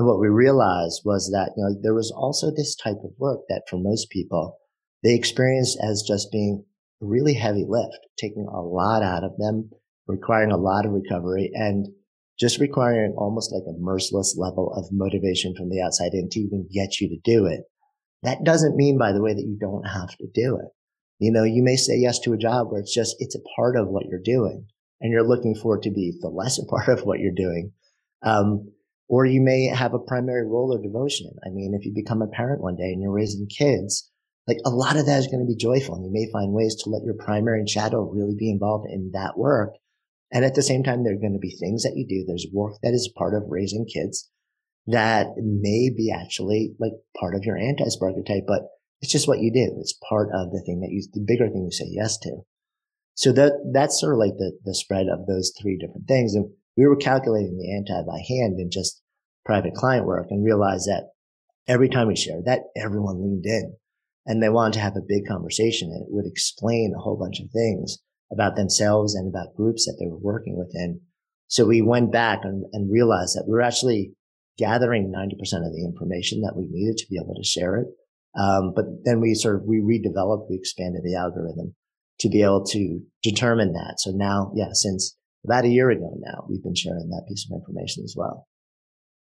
And 0.00 0.06
what 0.06 0.18
we 0.18 0.28
realized 0.28 1.02
was 1.04 1.28
that 1.30 1.52
you 1.58 1.62
know 1.62 1.78
there 1.82 1.92
was 1.92 2.10
also 2.10 2.50
this 2.50 2.74
type 2.74 2.96
of 3.04 3.12
work 3.18 3.40
that 3.50 3.64
for 3.68 3.76
most 3.76 4.08
people 4.08 4.56
they 5.04 5.14
experienced 5.14 5.76
as 5.78 6.00
just 6.08 6.32
being 6.32 6.64
a 7.02 7.04
really 7.04 7.34
heavy 7.34 7.66
lift, 7.68 7.98
taking 8.18 8.46
a 8.50 8.62
lot 8.62 9.02
out 9.02 9.24
of 9.24 9.36
them, 9.36 9.68
requiring 10.06 10.52
a 10.52 10.56
lot 10.56 10.86
of 10.86 10.92
recovery 10.92 11.50
and 11.52 11.88
just 12.38 12.60
requiring 12.60 13.14
almost 13.18 13.52
like 13.52 13.64
a 13.68 13.78
merciless 13.78 14.38
level 14.38 14.72
of 14.72 14.88
motivation 14.90 15.54
from 15.54 15.68
the 15.68 15.82
outside 15.82 16.14
in 16.14 16.30
to 16.30 16.40
even 16.40 16.66
get 16.72 16.98
you 16.98 17.10
to 17.10 17.18
do 17.22 17.44
it. 17.44 17.64
That 18.22 18.42
doesn't 18.42 18.76
mean, 18.76 18.96
by 18.96 19.12
the 19.12 19.20
way, 19.20 19.34
that 19.34 19.46
you 19.46 19.58
don't 19.60 19.84
have 19.84 20.16
to 20.16 20.26
do 20.32 20.56
it. 20.56 20.70
You 21.18 21.30
know, 21.30 21.44
you 21.44 21.62
may 21.62 21.76
say 21.76 21.98
yes 21.98 22.18
to 22.20 22.32
a 22.32 22.38
job 22.38 22.68
where 22.70 22.80
it's 22.80 22.94
just, 22.94 23.16
it's 23.18 23.34
a 23.34 23.44
part 23.54 23.76
of 23.76 23.88
what 23.88 24.06
you're 24.06 24.18
doing 24.24 24.64
and 25.02 25.12
you're 25.12 25.28
looking 25.28 25.54
for 25.54 25.76
it 25.76 25.82
to 25.82 25.90
be 25.90 26.14
the 26.22 26.30
lesser 26.30 26.62
part 26.70 26.88
of 26.88 27.04
what 27.04 27.20
you're 27.20 27.34
doing. 27.36 27.72
Um, 28.22 28.70
or 29.10 29.26
you 29.26 29.42
may 29.42 29.66
have 29.66 29.92
a 29.92 29.98
primary 29.98 30.46
role 30.46 30.72
or 30.72 30.80
devotion. 30.80 31.30
I 31.44 31.50
mean, 31.50 31.74
if 31.74 31.84
you 31.84 31.92
become 31.92 32.22
a 32.22 32.28
parent 32.28 32.62
one 32.62 32.76
day 32.76 32.92
and 32.92 33.02
you're 33.02 33.12
raising 33.12 33.46
kids, 33.46 34.08
like 34.46 34.58
a 34.64 34.70
lot 34.70 34.96
of 34.96 35.06
that 35.06 35.18
is 35.18 35.26
going 35.26 35.44
to 35.44 35.52
be 35.52 35.56
joyful 35.56 35.96
and 35.96 36.04
you 36.04 36.12
may 36.12 36.30
find 36.32 36.52
ways 36.52 36.76
to 36.76 36.90
let 36.90 37.04
your 37.04 37.14
primary 37.14 37.58
and 37.58 37.68
shadow 37.68 38.08
really 38.08 38.36
be 38.38 38.50
involved 38.50 38.86
in 38.88 39.10
that 39.12 39.36
work 39.36 39.74
and 40.32 40.44
at 40.44 40.54
the 40.54 40.62
same 40.62 40.82
time, 40.82 41.02
there 41.02 41.14
are 41.14 41.20
going 41.20 41.32
to 41.32 41.38
be 41.38 41.50
things 41.50 41.82
that 41.82 41.96
you 41.96 42.06
do. 42.06 42.24
There's 42.24 42.46
work 42.52 42.74
that 42.82 42.94
is 42.94 43.12
part 43.16 43.34
of 43.34 43.42
raising 43.48 43.86
kids 43.86 44.30
that 44.86 45.26
may 45.36 45.90
be 45.90 46.10
actually 46.10 46.74
like 46.78 46.92
part 47.18 47.34
of 47.34 47.44
your 47.44 47.56
anti-sparketype, 47.56 48.46
but 48.46 48.62
it's 49.02 49.12
just 49.12 49.28
what 49.28 49.40
you 49.40 49.52
do. 49.52 49.76
It's 49.80 49.98
part 50.08 50.28
of 50.32 50.52
the 50.52 50.62
thing 50.64 50.80
that 50.80 50.90
you, 50.90 51.02
the 51.12 51.24
bigger 51.26 51.48
thing 51.48 51.64
you 51.64 51.72
say 51.72 51.88
yes 51.88 52.16
to. 52.18 52.38
So 53.14 53.32
that, 53.32 53.70
that's 53.72 54.00
sort 54.00 54.14
of 54.14 54.18
like 54.18 54.36
the, 54.38 54.56
the 54.64 54.74
spread 54.74 55.06
of 55.08 55.26
those 55.26 55.52
three 55.60 55.76
different 55.76 56.06
things. 56.06 56.34
And 56.34 56.50
we 56.80 56.86
were 56.86 56.96
calculating 56.96 57.58
the 57.58 57.76
anti 57.76 58.02
by 58.06 58.18
hand 58.26 58.58
in 58.58 58.70
just 58.70 59.02
private 59.44 59.74
client 59.74 60.06
work 60.06 60.28
and 60.30 60.42
realized 60.42 60.86
that 60.86 61.10
every 61.68 61.90
time 61.90 62.08
we 62.08 62.16
shared 62.16 62.46
that, 62.46 62.60
everyone 62.74 63.22
leaned 63.22 63.44
in 63.44 63.76
and 64.24 64.42
they 64.42 64.48
wanted 64.48 64.72
to 64.72 64.80
have 64.80 64.96
a 64.96 65.06
big 65.06 65.26
conversation 65.28 65.90
and 65.90 66.02
it 66.02 66.08
would 66.10 66.24
explain 66.24 66.94
a 66.96 67.00
whole 67.00 67.18
bunch 67.18 67.38
of 67.38 67.50
things 67.50 67.98
about 68.32 68.56
themselves 68.56 69.14
and 69.14 69.28
about 69.28 69.54
groups 69.54 69.84
that 69.84 69.96
they 70.00 70.06
were 70.06 70.18
working 70.18 70.56
within. 70.56 71.00
So 71.48 71.66
we 71.66 71.82
went 71.82 72.12
back 72.12 72.40
and, 72.44 72.64
and 72.72 72.90
realized 72.90 73.36
that 73.36 73.44
we 73.46 73.52
were 73.52 73.60
actually 73.60 74.12
gathering 74.56 75.12
90% 75.14 75.32
of 75.66 75.74
the 75.74 75.84
information 75.84 76.40
that 76.42 76.54
we 76.56 76.66
needed 76.70 76.96
to 76.96 77.06
be 77.10 77.18
able 77.22 77.34
to 77.34 77.44
share 77.44 77.76
it. 77.76 77.88
Um, 78.38 78.72
but 78.74 78.86
then 79.04 79.20
we 79.20 79.34
sort 79.34 79.56
of, 79.56 79.62
we 79.66 79.80
redeveloped, 79.80 80.48
we 80.48 80.56
expanded 80.56 81.02
the 81.04 81.16
algorithm 81.16 81.74
to 82.20 82.30
be 82.30 82.42
able 82.42 82.64
to 82.66 83.00
determine 83.22 83.74
that. 83.74 83.96
So 83.98 84.12
now, 84.12 84.52
yeah, 84.54 84.72
since 84.72 85.18
about 85.44 85.64
a 85.64 85.68
year 85.68 85.90
ago 85.90 86.12
now, 86.18 86.44
we've 86.48 86.62
been 86.62 86.74
sharing 86.74 87.08
that 87.10 87.26
piece 87.28 87.46
of 87.50 87.56
information 87.56 88.04
as 88.04 88.14
well. 88.16 88.46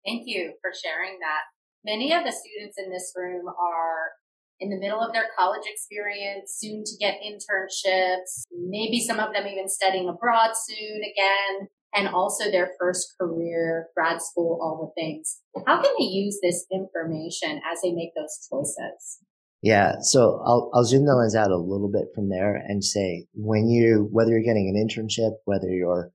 Thank 0.04 0.22
you 0.26 0.54
for 0.60 0.72
sharing 0.74 1.18
that. 1.20 1.42
Many 1.84 2.12
of 2.12 2.24
the 2.24 2.32
students 2.32 2.76
in 2.78 2.90
this 2.90 3.12
room 3.16 3.46
are 3.48 4.12
in 4.60 4.70
the 4.70 4.78
middle 4.78 5.00
of 5.00 5.12
their 5.12 5.26
college 5.36 5.62
experience, 5.66 6.56
soon 6.58 6.84
to 6.84 6.96
get 6.98 7.20
internships, 7.20 8.42
maybe 8.52 9.00
some 9.00 9.18
of 9.18 9.34
them 9.34 9.46
even 9.46 9.68
studying 9.68 10.08
abroad 10.08 10.50
soon 10.54 11.02
again, 11.02 11.68
and 11.94 12.08
also 12.08 12.50
their 12.50 12.70
first 12.78 13.14
career, 13.20 13.88
grad 13.96 14.22
school, 14.22 14.58
all 14.62 14.92
the 14.94 15.00
things. 15.00 15.40
How 15.66 15.82
can 15.82 15.92
they 15.98 16.04
use 16.04 16.38
this 16.42 16.64
information 16.72 17.60
as 17.70 17.80
they 17.82 17.92
make 17.92 18.14
those 18.14 18.48
choices? 18.48 19.18
Yeah. 19.62 19.94
So 20.00 20.42
I'll, 20.44 20.70
I'll 20.74 20.84
zoom 20.84 21.06
the 21.06 21.14
lens 21.14 21.36
out 21.36 21.52
a 21.52 21.56
little 21.56 21.90
bit 21.90 22.08
from 22.14 22.28
there 22.28 22.56
and 22.56 22.84
say 22.84 23.26
when 23.32 23.68
you, 23.68 24.08
whether 24.10 24.32
you're 24.32 24.42
getting 24.42 24.68
an 24.68 24.76
internship, 24.76 25.34
whether 25.44 25.68
you're 25.68 26.10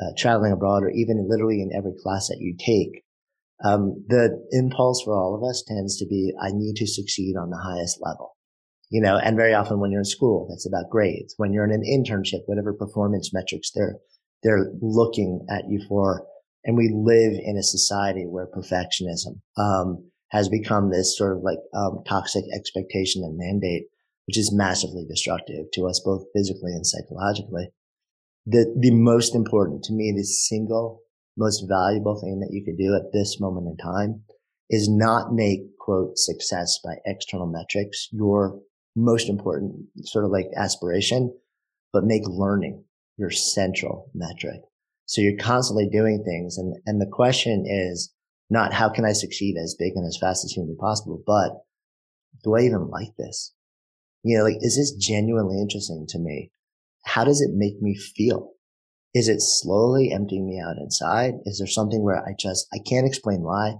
uh, 0.00 0.12
traveling 0.16 0.52
abroad 0.52 0.82
or 0.82 0.90
even 0.90 1.28
literally 1.28 1.60
in 1.60 1.76
every 1.76 1.92
class 2.02 2.28
that 2.28 2.38
you 2.40 2.56
take, 2.58 3.04
um, 3.64 4.04
the 4.08 4.42
impulse 4.50 5.02
for 5.04 5.14
all 5.14 5.34
of 5.34 5.48
us 5.48 5.62
tends 5.66 5.98
to 5.98 6.06
be, 6.06 6.32
I 6.40 6.48
need 6.52 6.76
to 6.76 6.86
succeed 6.86 7.36
on 7.36 7.50
the 7.50 7.60
highest 7.62 7.98
level. 8.00 8.34
You 8.88 9.02
know, 9.02 9.18
and 9.18 9.36
very 9.36 9.52
often 9.52 9.80
when 9.80 9.90
you're 9.90 10.00
in 10.00 10.04
school, 10.04 10.48
it's 10.52 10.66
about 10.66 10.90
grades. 10.90 11.34
When 11.36 11.52
you're 11.52 11.64
in 11.64 11.72
an 11.72 11.82
internship, 11.82 12.42
whatever 12.46 12.72
performance 12.72 13.32
metrics 13.32 13.72
they're, 13.72 13.96
they're 14.42 14.70
looking 14.80 15.44
at 15.50 15.64
you 15.68 15.82
for. 15.88 16.24
And 16.64 16.76
we 16.76 16.92
live 16.94 17.32
in 17.44 17.56
a 17.56 17.62
society 17.62 18.24
where 18.24 18.46
perfectionism, 18.46 19.40
um, 19.58 20.10
has 20.28 20.48
become 20.48 20.90
this 20.90 21.16
sort 21.16 21.36
of 21.36 21.42
like, 21.42 21.58
um, 21.74 22.02
toxic 22.06 22.44
expectation 22.54 23.22
and 23.24 23.36
mandate, 23.38 23.84
which 24.26 24.38
is 24.38 24.52
massively 24.52 25.04
destructive 25.08 25.66
to 25.72 25.86
us 25.86 26.00
both 26.04 26.24
physically 26.34 26.72
and 26.72 26.86
psychologically. 26.86 27.68
The, 28.46 28.74
the 28.78 28.92
most 28.92 29.34
important 29.34 29.84
to 29.84 29.92
me, 29.92 30.12
the 30.16 30.24
single 30.24 31.02
most 31.36 31.66
valuable 31.68 32.18
thing 32.20 32.40
that 32.40 32.52
you 32.52 32.64
could 32.64 32.78
do 32.78 32.94
at 32.94 33.12
this 33.12 33.40
moment 33.40 33.66
in 33.66 33.76
time 33.76 34.22
is 34.70 34.88
not 34.88 35.32
make 35.32 35.78
quote 35.78 36.18
success 36.18 36.78
by 36.82 36.94
external 37.04 37.46
metrics 37.46 38.08
your 38.10 38.58
most 38.96 39.28
important 39.28 39.74
sort 40.04 40.24
of 40.24 40.30
like 40.30 40.46
aspiration, 40.56 41.32
but 41.92 42.04
make 42.04 42.26
learning 42.26 42.82
your 43.18 43.30
central 43.30 44.10
metric. 44.14 44.60
So 45.04 45.20
you're 45.20 45.36
constantly 45.38 45.88
doing 45.88 46.24
things. 46.24 46.58
And, 46.58 46.76
and 46.86 47.00
the 47.00 47.10
question 47.10 47.64
is 47.66 48.12
not 48.48 48.72
how 48.72 48.88
can 48.88 49.04
I 49.04 49.12
succeed 49.12 49.56
as 49.56 49.76
big 49.78 49.92
and 49.96 50.06
as 50.06 50.18
fast 50.20 50.44
as 50.44 50.52
humanly 50.52 50.76
possible, 50.76 51.22
but 51.26 51.50
do 52.44 52.54
I 52.54 52.60
even 52.60 52.88
like 52.88 53.16
this? 53.18 53.52
You 54.22 54.38
know, 54.38 54.44
like, 54.44 54.56
is 54.60 54.76
this 54.76 54.92
genuinely 54.92 55.60
interesting 55.60 56.06
to 56.08 56.18
me? 56.18 56.50
How 57.04 57.24
does 57.24 57.40
it 57.40 57.54
make 57.54 57.80
me 57.80 57.96
feel? 57.96 58.52
Is 59.14 59.28
it 59.28 59.40
slowly 59.40 60.12
emptying 60.12 60.46
me 60.46 60.60
out 60.60 60.76
inside? 60.78 61.34
Is 61.44 61.58
there 61.58 61.66
something 61.66 62.02
where 62.02 62.18
I 62.18 62.34
just, 62.38 62.66
I 62.72 62.78
can't 62.86 63.06
explain 63.06 63.42
why, 63.42 63.76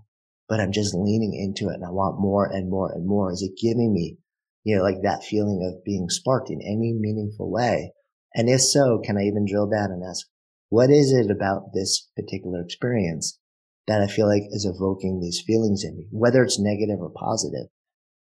but 0.48 0.60
I'm 0.60 0.72
just 0.72 0.94
leaning 0.94 1.34
into 1.34 1.70
it 1.70 1.74
and 1.74 1.84
I 1.84 1.90
want 1.90 2.20
more 2.20 2.46
and 2.46 2.70
more 2.70 2.92
and 2.92 3.06
more? 3.06 3.32
Is 3.32 3.42
it 3.42 3.60
giving 3.60 3.92
me, 3.92 4.18
you 4.64 4.76
know, 4.76 4.82
like 4.82 5.02
that 5.02 5.24
feeling 5.24 5.62
of 5.62 5.84
being 5.84 6.08
sparked 6.08 6.50
in 6.50 6.60
any 6.62 6.92
meaningful 6.98 7.50
way? 7.50 7.92
And 8.34 8.48
if 8.48 8.60
so, 8.60 9.00
can 9.04 9.16
I 9.16 9.22
even 9.22 9.46
drill 9.46 9.68
down 9.68 9.90
and 9.90 10.02
ask, 10.02 10.26
what 10.68 10.90
is 10.90 11.12
it 11.12 11.30
about 11.30 11.72
this 11.74 12.08
particular 12.16 12.62
experience 12.62 13.38
that 13.86 14.02
I 14.02 14.06
feel 14.06 14.26
like 14.26 14.42
is 14.50 14.64
evoking 14.64 15.20
these 15.20 15.42
feelings 15.46 15.84
in 15.84 15.96
me, 15.96 16.06
whether 16.10 16.42
it's 16.42 16.58
negative 16.58 17.00
or 17.00 17.10
positive. 17.10 17.66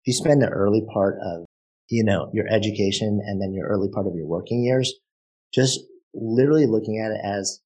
If 0.03 0.07
you 0.07 0.13
spend 0.13 0.41
the 0.41 0.49
early 0.49 0.85
part 0.93 1.15
of, 1.23 1.45
you 1.89 2.03
know, 2.03 2.29
your 2.33 2.47
education 2.47 3.21
and 3.25 3.41
then 3.41 3.53
your 3.53 3.67
early 3.67 3.89
part 3.89 4.07
of 4.07 4.15
your 4.15 4.27
working 4.27 4.63
years, 4.63 4.93
just 5.53 5.79
literally 6.13 6.65
looking 6.67 6.99
at 6.99 7.11
it 7.11 7.21
as 7.23 7.61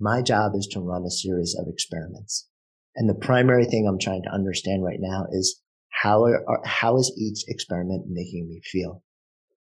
my 0.00 0.22
job 0.22 0.52
is 0.54 0.68
to 0.72 0.80
run 0.80 1.04
a 1.04 1.10
series 1.10 1.56
of 1.58 1.66
experiments. 1.68 2.48
And 2.94 3.08
the 3.08 3.14
primary 3.14 3.64
thing 3.64 3.86
I'm 3.88 3.98
trying 3.98 4.22
to 4.24 4.32
understand 4.32 4.84
right 4.84 5.00
now 5.00 5.26
is 5.30 5.60
how 5.90 6.24
are, 6.24 6.60
how 6.64 6.96
is 6.96 7.12
each 7.16 7.44
experiment 7.48 8.04
making 8.08 8.48
me 8.48 8.60
feel? 8.64 9.02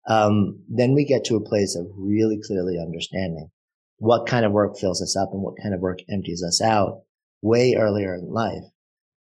Um, 0.08 0.64
then 0.70 0.94
we 0.94 1.06
get 1.06 1.26
to 1.26 1.36
a 1.36 1.44
place 1.44 1.76
of 1.76 1.88
really 1.98 2.40
clearly 2.46 2.78
understanding 2.80 3.50
what 3.98 4.28
kind 4.28 4.46
of 4.46 4.52
work 4.52 4.78
fills 4.78 5.02
us 5.02 5.16
up 5.16 5.30
and 5.32 5.42
what 5.42 5.56
kind 5.62 5.74
of 5.74 5.82
work 5.82 6.00
empties 6.10 6.44
us 6.46 6.62
out 6.62 7.02
way 7.42 7.76
earlier 7.76 8.16
in 8.16 8.32
life. 8.32 8.64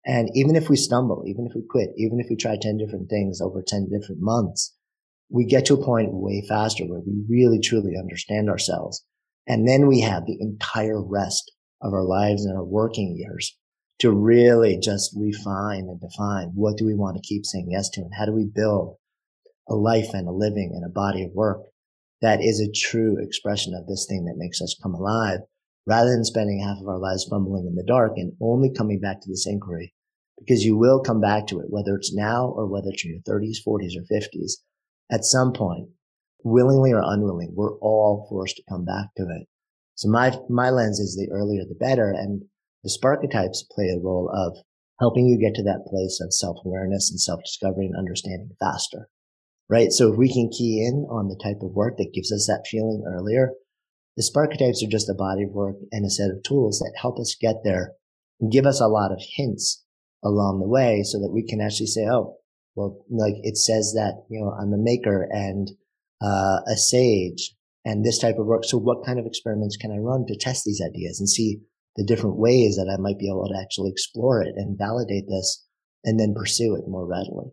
And 0.06 0.30
even 0.34 0.56
if 0.56 0.69
we 0.69 0.76
stumble, 0.76 1.24
even 1.28 1.45
if 1.45 1.54
we 1.56 1.63
quit, 1.69 1.89
even 1.98 2.19
if 2.19 2.28
we 2.30 2.36
try 2.36 2.58
10 2.60 2.78
different 2.78 3.10
things 3.10 3.41
over 3.41 3.63
10 3.65 3.89
different 3.89 4.22
months, 4.22 4.76
we 5.30 5.45
get 5.45 5.65
to 5.65 5.76
a 5.76 5.84
point 5.84 6.10
way 6.13 6.43
faster 6.48 6.86
where 6.86 7.02
we 7.02 7.24
really 7.30 7.60
truly 7.60 7.93
understand 7.98 8.50
ourselves. 8.50 9.06
And 9.48 9.67
then 9.67 9.88
we 9.88 10.02
have 10.02 10.26
the 10.26 10.38
entire 10.39 11.02
rest 11.04 11.52
of 11.82 11.93
our 11.93 12.04
lives 12.04 12.45
and 12.45 12.58
our 12.58 12.63
working 12.63 13.15
years 13.17 13.58
to 14.00 14.12
really 14.12 14.78
just 14.78 15.13
refine 15.17 15.88
and 15.89 16.00
define 16.00 16.52
what 16.56 16.78
do 16.78 16.86
we 16.86 16.95
want 16.95 17.15
to 17.17 17.28
keep 17.28 17.45
saying 17.45 17.67
yes 17.69 17.89
to 17.89 18.02
and 18.02 18.12
how 18.17 18.26
do 18.26 18.34
we 18.34 18.45
build 18.45 18.95
a 19.67 19.76
life 19.76 20.13
and 20.13 20.28
a 20.28 20.32
living 20.32 20.72
and 20.74 20.86
a 20.86 20.93
body 20.93 21.24
of 21.24 21.32
work 21.34 21.62
that 22.22 22.41
is 22.41 22.60
a 22.60 22.72
true 22.72 23.17
expression 23.22 23.74
of 23.74 23.88
this 23.88 24.06
thing 24.10 24.26
that 24.26 24.38
makes 24.38 24.62
us 24.62 24.78
come 24.82 24.93
alive 24.93 25.39
rather 25.89 26.12
than 26.12 26.23
spending 26.23 26.62
half 26.62 26.78
of 26.80 26.88
our 26.88 26.99
lives 26.99 27.25
fumbling 27.28 27.65
in 27.65 27.73
the 27.73 27.84
dark 27.84 28.13
and 28.15 28.34
only 28.39 28.71
coming 28.71 28.99
back 28.99 29.19
to 29.21 29.30
this 29.30 29.47
inquiry 29.47 29.91
because 30.38 30.63
you 30.63 30.78
will 30.78 31.02
come 31.02 31.19
back 31.19 31.47
to 31.47 31.60
it, 31.60 31.65
whether 31.69 31.95
it's 31.95 32.13
now 32.13 32.45
or 32.56 32.67
whether 32.67 32.89
it's 32.91 33.04
in 33.04 33.12
your 33.12 33.21
30s, 33.21 33.58
40s, 33.67 33.97
or 33.97 34.06
50s. 34.13 34.52
At 35.12 35.25
some 35.25 35.52
point, 35.52 35.89
willingly 36.43 36.93
or 36.93 37.02
unwilling, 37.04 37.54
we're 37.56 37.78
all 37.80 38.28
forced 38.30 38.58
to 38.58 38.63
come 38.69 38.86
back 38.86 39.08
to 39.17 39.23
it. 39.23 39.47
So 39.95 40.10
my, 40.10 40.38
my 40.47 40.69
lens 40.69 40.99
is 40.99 41.15
the 41.15 41.34
earlier 41.34 41.63
the 41.67 41.75
better. 41.75 42.12
And 42.12 42.43
the 42.84 42.95
Sparketypes 42.95 43.67
play 43.71 43.89
a 43.89 43.99
role 43.99 44.32
of 44.32 44.58
helping 44.99 45.28
you 45.28 45.39
get 45.39 45.56
to 45.56 45.63
that 45.63 45.88
place 45.89 46.21
of 46.21 46.34
self-awareness 46.34 47.10
and 47.10 47.19
self-discovery 47.19 47.88
and 47.88 47.97
understanding 47.97 48.52
faster. 48.60 49.10
Right. 49.67 49.91
So 49.91 50.12
if 50.12 50.17
we 50.17 50.32
can 50.32 50.49
key 50.49 50.86
in 50.86 51.06
on 51.10 51.28
the 51.28 51.39
type 51.43 51.62
of 51.62 51.75
work 51.75 51.97
that 51.97 52.13
gives 52.13 52.32
us 52.32 52.47
that 52.47 52.65
feeling 52.69 53.04
earlier, 53.08 53.52
the 54.17 54.24
Sparketypes 54.24 54.86
are 54.86 54.91
just 54.91 55.10
a 55.10 55.13
body 55.13 55.43
of 55.43 55.52
work 55.52 55.76
and 55.91 56.06
a 56.06 56.10
set 56.10 56.30
of 56.30 56.43
tools 56.43 56.80
that 56.80 56.98
help 57.00 57.19
us 57.19 57.38
get 57.39 57.63
there 57.63 57.93
and 58.39 58.52
give 58.52 58.65
us 58.65 58.82
a 58.82 58.88
lot 58.88 59.12
of 59.12 59.22
hints 59.36 59.84
along 60.24 60.60
the 60.60 60.67
way 60.67 61.04
so 61.04 61.19
that 61.19 61.32
we 61.32 61.45
can 61.45 61.62
actually 61.62 61.88
say, 61.88 62.06
oh, 62.10 62.36
well, 62.76 63.06
like 63.10 63.36
it 63.43 63.58
says 63.58 63.93
that, 63.95 64.24
you 64.30 64.39
know, 64.39 64.52
I'm 64.52 64.74
a 64.74 64.78
maker 64.78 65.28
and 65.30 65.69
uh, 66.22 66.60
a 66.67 66.76
sage 66.76 67.56
and 67.86 68.06
this 68.06 68.19
type 68.19 68.36
of 68.38 68.45
work. 68.45 68.65
So 68.65 68.78
what 68.78 69.06
kind 69.06 69.19
of 69.19 69.26
experiments 69.26 69.78
can 69.78 69.91
I 69.91 69.98
run 69.98 70.26
to 70.28 70.38
test 70.38 70.63
these 70.65 70.82
ideas 70.86 71.19
and 71.19 71.30
see 71.30 71.62
the 71.95 72.06
different 72.06 72.38
ways 72.38 72.76
that 72.76 72.91
I 72.91 73.02
might 73.02 73.19
be 73.19 73.30
able 73.30 73.48
to 73.48 73.60
actually 73.60 73.89
explore 73.89 74.41
it 74.41 74.54
and 74.56 74.78
validate 74.78 75.26
this 75.28 75.65
and 76.04 76.19
then 76.19 76.34
pursue 76.34 76.76
it 76.76 76.88
more 76.88 77.06
readily. 77.06 77.52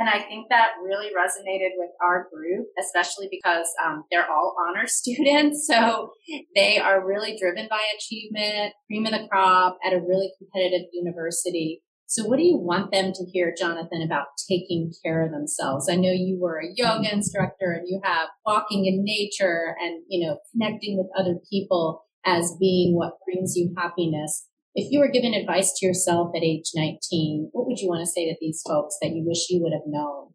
And 0.00 0.08
I 0.08 0.20
think 0.20 0.46
that 0.48 0.70
really 0.82 1.08
resonated 1.08 1.72
with 1.76 1.90
our 2.02 2.26
group, 2.32 2.68
especially 2.80 3.28
because 3.30 3.66
um, 3.84 4.04
they're 4.10 4.30
all 4.30 4.56
honor 4.58 4.86
students. 4.86 5.66
So 5.66 6.12
they 6.56 6.78
are 6.78 7.06
really 7.06 7.36
driven 7.38 7.68
by 7.68 7.82
achievement, 7.94 8.72
cream 8.86 9.04
of 9.04 9.12
the 9.12 9.28
crop 9.28 9.76
at 9.84 9.92
a 9.92 10.00
really 10.00 10.32
competitive 10.38 10.86
university. 10.94 11.82
So 12.06 12.24
what 12.24 12.38
do 12.38 12.44
you 12.44 12.56
want 12.56 12.90
them 12.90 13.12
to 13.12 13.24
hear, 13.26 13.54
Jonathan, 13.56 14.02
about 14.02 14.26
taking 14.48 14.90
care 15.04 15.24
of 15.24 15.32
themselves? 15.32 15.88
I 15.88 15.94
know 15.94 16.10
you 16.10 16.38
were 16.40 16.58
a 16.58 16.72
yoga 16.74 17.12
instructor 17.12 17.70
and 17.70 17.86
you 17.86 18.00
have 18.02 18.30
walking 18.44 18.86
in 18.86 19.04
nature 19.04 19.76
and, 19.80 20.02
you 20.08 20.26
know, 20.26 20.38
connecting 20.50 20.96
with 20.96 21.06
other 21.16 21.38
people 21.48 22.04
as 22.24 22.56
being 22.58 22.96
what 22.96 23.18
brings 23.24 23.54
you 23.54 23.72
happiness. 23.76 24.48
If 24.74 24.92
you 24.92 25.00
were 25.00 25.10
given 25.10 25.34
advice 25.34 25.72
to 25.76 25.86
yourself 25.86 26.30
at 26.36 26.42
age 26.42 26.70
19, 26.74 27.50
what 27.52 27.66
would 27.66 27.78
you 27.78 27.88
want 27.88 28.00
to 28.00 28.10
say 28.10 28.26
to 28.26 28.36
these 28.40 28.62
folks 28.66 28.96
that 29.02 29.10
you 29.10 29.24
wish 29.26 29.50
you 29.50 29.60
would 29.62 29.72
have 29.72 29.86
known? 29.86 30.28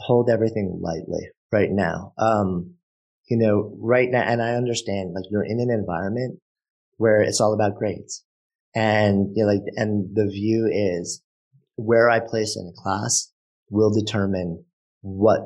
Hold 0.00 0.28
everything 0.30 0.80
lightly 0.82 1.28
right 1.52 1.70
now. 1.70 2.12
Um, 2.18 2.74
you 3.28 3.36
know, 3.36 3.76
right 3.78 4.08
now, 4.10 4.22
and 4.22 4.42
I 4.42 4.54
understand 4.54 5.12
like 5.14 5.24
you're 5.30 5.44
in 5.44 5.60
an 5.60 5.70
environment 5.70 6.40
where 6.96 7.20
it's 7.20 7.40
all 7.40 7.54
about 7.54 7.76
grades 7.76 8.24
and 8.74 9.30
you 9.34 9.44
know, 9.44 9.52
like, 9.52 9.62
and 9.76 10.14
the 10.14 10.26
view 10.26 10.68
is 10.72 11.22
where 11.76 12.10
I 12.10 12.20
place 12.20 12.56
in 12.56 12.66
a 12.66 12.82
class 12.82 13.32
will 13.70 13.92
determine 13.92 14.64
what 15.02 15.40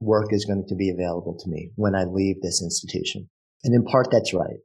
work 0.00 0.32
is 0.32 0.44
going 0.44 0.64
to 0.68 0.74
be 0.74 0.90
available 0.90 1.36
to 1.38 1.50
me 1.50 1.70
when 1.76 1.94
I 1.94 2.04
leave 2.04 2.40
this 2.40 2.62
institution. 2.62 3.28
And 3.64 3.74
in 3.74 3.84
part, 3.84 4.08
that's 4.10 4.32
right. 4.32 4.60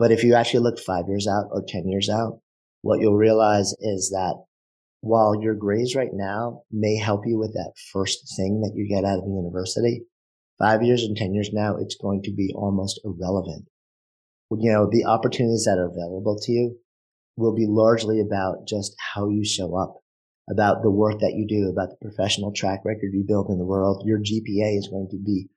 But 0.00 0.12
if 0.12 0.24
you 0.24 0.34
actually 0.34 0.60
look 0.60 0.78
five 0.78 1.04
years 1.08 1.28
out 1.28 1.48
or 1.50 1.62
10 1.62 1.86
years 1.86 2.08
out, 2.08 2.40
what 2.80 3.00
you'll 3.00 3.18
realize 3.18 3.74
is 3.80 4.08
that 4.08 4.34
while 5.02 5.34
your 5.38 5.54
grades 5.54 5.94
right 5.94 6.08
now 6.10 6.62
may 6.72 6.96
help 6.96 7.26
you 7.26 7.38
with 7.38 7.52
that 7.52 7.74
first 7.92 8.34
thing 8.34 8.62
that 8.62 8.72
you 8.74 8.88
get 8.88 9.04
out 9.04 9.18
of 9.18 9.24
the 9.24 9.30
university, 9.30 10.06
five 10.58 10.82
years 10.82 11.02
and 11.02 11.18
10 11.18 11.34
years 11.34 11.50
now, 11.52 11.76
it's 11.76 11.96
going 11.96 12.22
to 12.22 12.32
be 12.32 12.50
almost 12.56 12.98
irrelevant. 13.04 13.66
You 14.50 14.72
know, 14.72 14.88
the 14.90 15.04
opportunities 15.04 15.64
that 15.66 15.78
are 15.78 15.90
available 15.90 16.38
to 16.44 16.50
you 16.52 16.78
will 17.36 17.54
be 17.54 17.66
largely 17.68 18.20
about 18.20 18.66
just 18.66 18.96
how 19.14 19.28
you 19.28 19.44
show 19.44 19.76
up, 19.76 19.96
about 20.48 20.82
the 20.82 20.90
work 20.90 21.20
that 21.20 21.34
you 21.36 21.46
do, 21.46 21.68
about 21.68 21.90
the 21.90 22.08
professional 22.08 22.52
track 22.54 22.80
record 22.86 23.12
you 23.12 23.22
build 23.28 23.50
in 23.50 23.58
the 23.58 23.66
world. 23.66 24.02
Your 24.06 24.18
GPA 24.18 24.78
is 24.78 24.88
going 24.88 25.08
to 25.10 25.18
be 25.18 25.48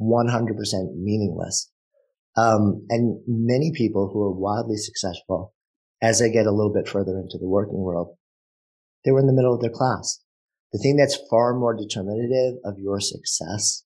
100% 0.00 0.96
meaningless 0.96 1.71
um, 2.36 2.86
and 2.88 3.20
many 3.26 3.72
people 3.74 4.10
who 4.12 4.22
are 4.22 4.32
wildly 4.32 4.76
successful, 4.76 5.54
as 6.00 6.18
they 6.18 6.30
get 6.30 6.46
a 6.46 6.52
little 6.52 6.72
bit 6.72 6.88
further 6.88 7.18
into 7.18 7.38
the 7.38 7.48
working 7.48 7.78
world, 7.78 8.16
they 9.04 9.10
were 9.10 9.20
in 9.20 9.26
the 9.26 9.32
middle 9.32 9.54
of 9.54 9.60
their 9.60 9.70
class. 9.70 10.20
The 10.72 10.78
thing 10.78 10.96
that's 10.96 11.18
far 11.30 11.54
more 11.54 11.76
determinative 11.76 12.54
of 12.64 12.78
your 12.78 13.00
success, 13.00 13.84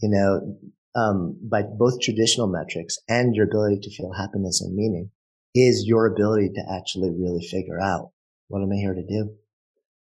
you 0.00 0.08
know, 0.08 0.56
um, 0.94 1.38
by 1.42 1.62
both 1.62 2.00
traditional 2.00 2.46
metrics 2.46 2.98
and 3.08 3.34
your 3.34 3.46
ability 3.46 3.80
to 3.82 3.90
feel 3.90 4.12
happiness 4.12 4.60
and 4.60 4.74
meaning 4.74 5.10
is 5.54 5.84
your 5.86 6.06
ability 6.06 6.50
to 6.54 6.62
actually 6.72 7.10
really 7.10 7.44
figure 7.44 7.80
out 7.80 8.12
what 8.48 8.62
am 8.62 8.72
I 8.72 8.76
here 8.76 8.94
to 8.94 9.06
do? 9.06 9.34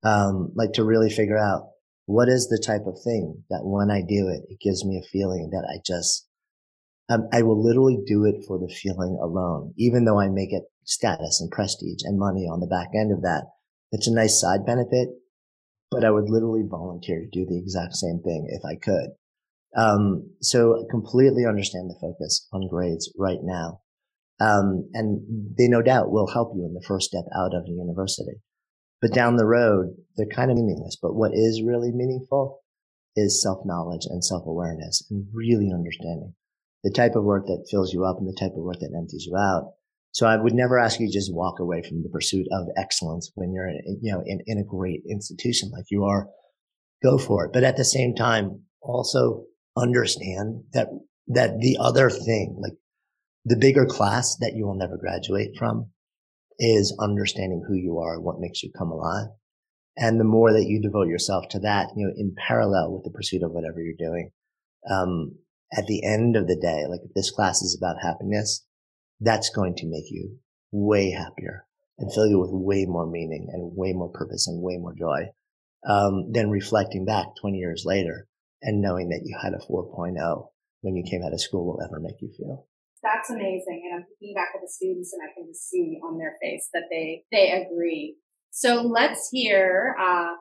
Um, 0.04 0.52
like 0.56 0.74
to 0.74 0.84
really 0.84 1.10
figure 1.10 1.38
out 1.38 1.70
what 2.06 2.28
is 2.28 2.48
the 2.48 2.62
type 2.64 2.88
of 2.88 3.00
thing 3.04 3.44
that 3.50 3.62
when 3.64 3.92
I 3.92 4.02
do 4.02 4.28
it, 4.30 4.52
it 4.52 4.60
gives 4.60 4.84
me 4.84 4.98
a 4.98 5.08
feeling 5.08 5.50
that 5.52 5.68
I 5.72 5.80
just 5.86 6.28
um, 7.12 7.28
I 7.34 7.42
will 7.42 7.62
literally 7.62 7.98
do 8.06 8.24
it 8.24 8.46
for 8.48 8.58
the 8.58 8.74
feeling 8.74 9.20
alone, 9.22 9.74
even 9.78 10.06
though 10.06 10.20
I 10.20 10.30
may 10.30 10.48
get 10.48 10.64
status 10.86 11.42
and 11.42 11.52
prestige 11.52 12.04
and 12.04 12.18
money 12.18 12.48
on 12.48 12.62
the 12.62 12.68
back 12.68 12.90
end 12.96 13.12
of 13.12 13.22
that. 13.22 13.48
It's 13.92 14.08
a 14.08 14.14
nice 14.14 14.40
side 14.40 14.66
benefit, 14.66 15.10
but 15.90 16.06
I 16.06 16.12
would 16.12 16.30
literally 16.30 16.64
volunteer 16.64 17.20
to 17.20 17.30
do 17.30 17.46
the 17.46 17.58
exact 17.58 17.96
same 17.96 18.22
thing 18.24 18.48
if 18.50 18.64
I 18.64 18.76
could. 18.76 19.10
Um, 19.76 20.32
so 20.42 20.86
completely 20.90 21.46
understand 21.46 21.90
the 21.90 22.00
focus 22.00 22.48
on 22.54 22.70
grades 22.70 23.12
right 23.18 23.40
now. 23.42 23.82
Um, 24.40 24.90
and 24.94 25.22
they 25.58 25.68
no 25.68 25.82
doubt 25.82 26.12
will 26.12 26.28
help 26.28 26.54
you 26.56 26.66
in 26.66 26.74
the 26.74 26.86
first 26.88 27.10
step 27.10 27.26
out 27.36 27.54
of 27.54 27.66
the 27.66 27.74
university. 27.74 28.42
But 29.02 29.14
down 29.14 29.36
the 29.36 29.46
road, 29.46 29.96
they're 30.16 30.28
kind 30.28 30.50
of 30.50 30.58
meaningless. 30.58 30.98
But 31.02 31.16
what 31.16 31.32
is 31.34 31.64
really 31.66 31.92
meaningful 31.92 32.62
is 33.16 33.42
self 33.42 33.66
knowledge 33.66 34.06
and 34.10 34.24
self 34.24 34.46
awareness 34.48 35.06
and 35.12 35.28
really 35.34 35.72
understanding 35.74 36.36
the 36.84 36.92
type 36.92 37.16
of 37.16 37.24
work 37.24 37.46
that 37.46 37.68
fills 37.70 37.94
you 37.94 38.06
up 38.06 38.18
and 38.18 38.28
the 38.28 38.38
type 38.40 38.54
of 38.56 38.64
work 38.64 38.80
that 38.80 38.94
empties 38.98 39.26
you 39.28 39.38
out. 39.38 39.74
So 40.14 40.28
I 40.28 40.36
would 40.36 40.54
never 40.54 40.78
ask 40.78 41.00
you 41.00 41.08
to 41.08 41.14
just 41.14 41.34
walk 41.34 41.60
away 41.60 41.84
from 41.88 42.04
the 42.04 42.10
pursuit 42.10 42.48
of 42.52 42.68
excellence 42.78 43.32
when 43.36 43.54
you're, 43.54 43.68
in, 43.68 44.00
you 44.02 44.12
know, 44.12 44.22
in, 44.26 44.42
in 44.46 44.58
a 44.58 44.64
great 44.64 45.02
institution 45.10 45.72
like 45.72 45.86
you 45.90 46.04
are. 46.04 46.28
Go 47.02 47.18
for 47.18 47.46
it. 47.46 47.52
But 47.54 47.64
at 47.64 47.78
the 47.78 47.86
same 47.86 48.14
time, 48.16 48.64
also 48.82 49.46
understand 49.78 50.64
that, 50.74 50.88
that 51.28 51.60
the 51.60 51.78
other 51.80 52.10
thing, 52.10 52.58
like 52.62 52.74
the 53.46 53.56
bigger 53.56 53.86
class 53.86 54.36
that 54.42 54.54
you 54.56 54.66
will 54.66 54.76
never 54.78 54.98
graduate 54.98 55.52
from 55.58 55.92
is 56.60 56.96
understanding 57.00 57.64
who 57.68 57.76
you 57.76 58.00
are 58.00 58.20
what 58.20 58.40
makes 58.40 58.62
you 58.62 58.72
come 58.78 58.92
alive. 58.92 59.28
And 59.98 60.20
the 60.20 60.26
more 60.26 60.54
that 60.54 60.66
you 60.66 60.82
devote 60.82 61.08
yourself 61.08 61.46
to 61.50 61.60
that, 61.60 61.88
you 61.96 62.06
know, 62.06 62.14
in 62.16 62.36
parallel 62.48 62.94
with 62.94 63.04
the 63.04 63.12
pursuit 63.12 63.44
of 63.44 63.52
whatever 63.52 63.82
you're 63.82 63.94
doing, 63.98 64.32
um, 64.90 65.36
at 65.78 65.88
the 65.88 66.04
end 66.04 66.36
of 66.36 66.48
the 66.48 66.56
day, 66.56 66.86
like 66.90 67.02
if 67.04 67.14
this 67.14 67.32
class 67.32 67.62
is 67.62 67.78
about 67.78 68.02
happiness, 68.02 68.66
that's 69.20 69.50
going 69.50 69.76
to 69.76 69.88
make 69.88 70.10
you 70.10 70.38
way 70.72 71.12
happier 71.12 71.66
and 71.98 72.12
fill 72.14 72.28
you 72.28 72.40
with 72.40 72.50
way 72.52 72.86
more 72.86 73.06
meaning 73.06 73.48
and 73.52 73.76
way 73.76 73.94
more 73.94 74.10
purpose 74.10 74.48
and 74.48 74.62
way 74.62 74.78
more 74.78 74.96
joy 74.98 75.30
um, 75.88 76.32
than 76.32 76.50
reflecting 76.50 77.06
back 77.06 77.28
20 77.40 77.58
years 77.58 77.84
later 77.86 78.28
and 78.62 78.82
knowing 78.82 79.10
that 79.10 79.22
you 79.24 79.38
had 79.42 79.54
a 79.54 79.60
4.0 79.60 80.48
when 80.82 80.96
you 80.96 81.04
came 81.10 81.24
out 81.24 81.34
of 81.34 81.42
school 81.42 81.66
will 81.66 81.84
ever 81.84 82.00
make 82.00 82.22
you 82.22 82.32
feel. 82.38 82.68
That's 83.04 83.30
amazing. 83.30 83.84
And 83.86 83.96
I'm 83.96 84.06
thinking 84.08 84.36
back 84.36 84.50
at 84.56 84.62
the 84.62 84.70
students 84.70 85.14
and 85.14 85.22
I 85.24 85.34
can 85.34 85.48
just 85.48 85.70
see 85.70 86.00
on 86.04 86.18
their 86.18 86.36
face 86.42 86.70
that 86.74 86.84
they, 86.90 87.24
they 87.32 87.52
agree. 87.52 88.18
So 88.52 88.82
let's 88.82 89.30
hear, 89.32 89.96
uh, 90.00 90.36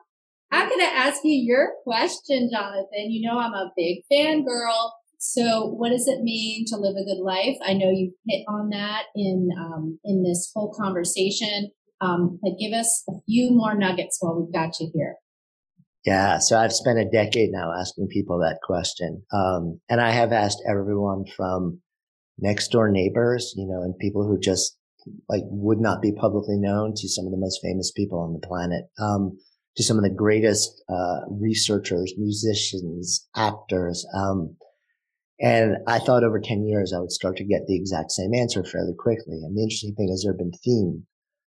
I'm 0.51 0.67
going 0.67 0.81
to 0.81 0.93
ask 0.93 1.21
you 1.23 1.33
your 1.33 1.73
question, 1.83 2.49
Jonathan. 2.51 3.09
You 3.09 3.27
know, 3.27 3.39
I'm 3.39 3.53
a 3.53 3.71
big 3.75 4.03
fan 4.09 4.43
girl. 4.43 4.93
So 5.23 5.67
what 5.67 5.91
does 5.91 6.07
it 6.07 6.23
mean 6.23 6.65
to 6.65 6.77
live 6.77 6.95
a 6.95 7.05
good 7.05 7.21
life? 7.23 7.55
I 7.63 7.73
know 7.73 7.91
you 7.91 8.11
hit 8.27 8.43
on 8.47 8.69
that 8.69 9.03
in, 9.15 9.49
um, 9.55 9.99
in 10.03 10.23
this 10.23 10.51
whole 10.51 10.73
conversation. 10.73 11.69
Um, 12.01 12.39
but 12.41 12.57
give 12.59 12.73
us 12.73 13.03
a 13.07 13.13
few 13.27 13.51
more 13.51 13.77
nuggets 13.77 14.17
while 14.19 14.41
we've 14.41 14.51
got 14.51 14.79
you 14.79 14.89
here. 14.95 15.17
Yeah. 16.03 16.39
So 16.39 16.57
I've 16.57 16.73
spent 16.73 16.97
a 16.97 17.05
decade 17.05 17.51
now 17.51 17.71
asking 17.79 18.07
people 18.07 18.39
that 18.39 18.61
question. 18.63 19.21
Um, 19.31 19.79
and 19.87 20.01
I 20.01 20.09
have 20.09 20.31
asked 20.31 20.63
everyone 20.67 21.25
from 21.37 21.81
next 22.39 22.69
door 22.69 22.89
neighbors, 22.89 23.53
you 23.55 23.67
know, 23.67 23.83
and 23.83 23.95
people 23.99 24.27
who 24.27 24.39
just 24.39 24.75
like 25.29 25.43
would 25.45 25.79
not 25.79 26.01
be 26.01 26.11
publicly 26.11 26.57
known 26.57 26.93
to 26.95 27.07
some 27.07 27.27
of 27.27 27.31
the 27.31 27.37
most 27.37 27.59
famous 27.61 27.91
people 27.91 28.19
on 28.19 28.33
the 28.33 28.47
planet, 28.47 28.85
um, 28.99 29.37
to 29.77 29.83
some 29.83 29.97
of 29.97 30.03
the 30.03 30.09
greatest, 30.09 30.83
uh, 30.89 31.19
researchers, 31.29 32.11
musicians, 32.17 33.29
actors. 33.35 34.03
Um, 34.17 34.57
and 35.41 35.77
I 35.87 35.97
thought 35.97 36.23
over 36.23 36.39
10 36.39 36.67
years 36.67 36.93
I 36.93 36.99
would 36.99 37.11
start 37.11 37.35
to 37.37 37.43
get 37.43 37.65
the 37.67 37.75
exact 37.75 38.11
same 38.11 38.33
answer 38.35 38.63
fairly 38.63 38.93
quickly. 38.97 39.41
And 39.43 39.57
the 39.57 39.63
interesting 39.63 39.95
thing 39.95 40.09
is 40.09 40.21
there 40.23 40.33
have 40.33 40.37
been 40.37 40.51
themes, 40.63 41.03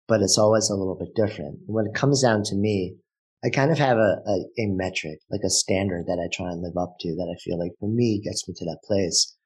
but 0.09 0.23
it's 0.23 0.39
always 0.39 0.69
a 0.69 0.75
little 0.75 0.97
bit 0.99 1.15
different. 1.15 1.61
When 1.67 1.87
it 1.87 1.95
comes 1.95 2.21
down 2.21 2.43
to 2.45 2.57
me, 2.57 2.97
I 3.45 3.51
kind 3.51 3.71
of 3.71 3.79
have 3.79 3.97
a, 3.97 4.19
a, 4.27 4.37
a 4.59 4.67
metric, 4.67 5.21
like 5.31 5.43
a 5.47 5.51
standard 5.51 6.07
that 6.07 6.19
I 6.19 6.27
try 6.35 6.51
and 6.51 6.63
live 6.63 6.77
up 6.77 6.97
to 7.01 7.15
that 7.15 7.33
I 7.33 7.39
feel 7.45 7.61
like 7.61 7.73
for 7.79 7.89
me 7.89 8.21
gets 8.25 8.49
me 8.49 8.55
to 8.57 8.65
that 8.65 8.81
place, 8.85 9.37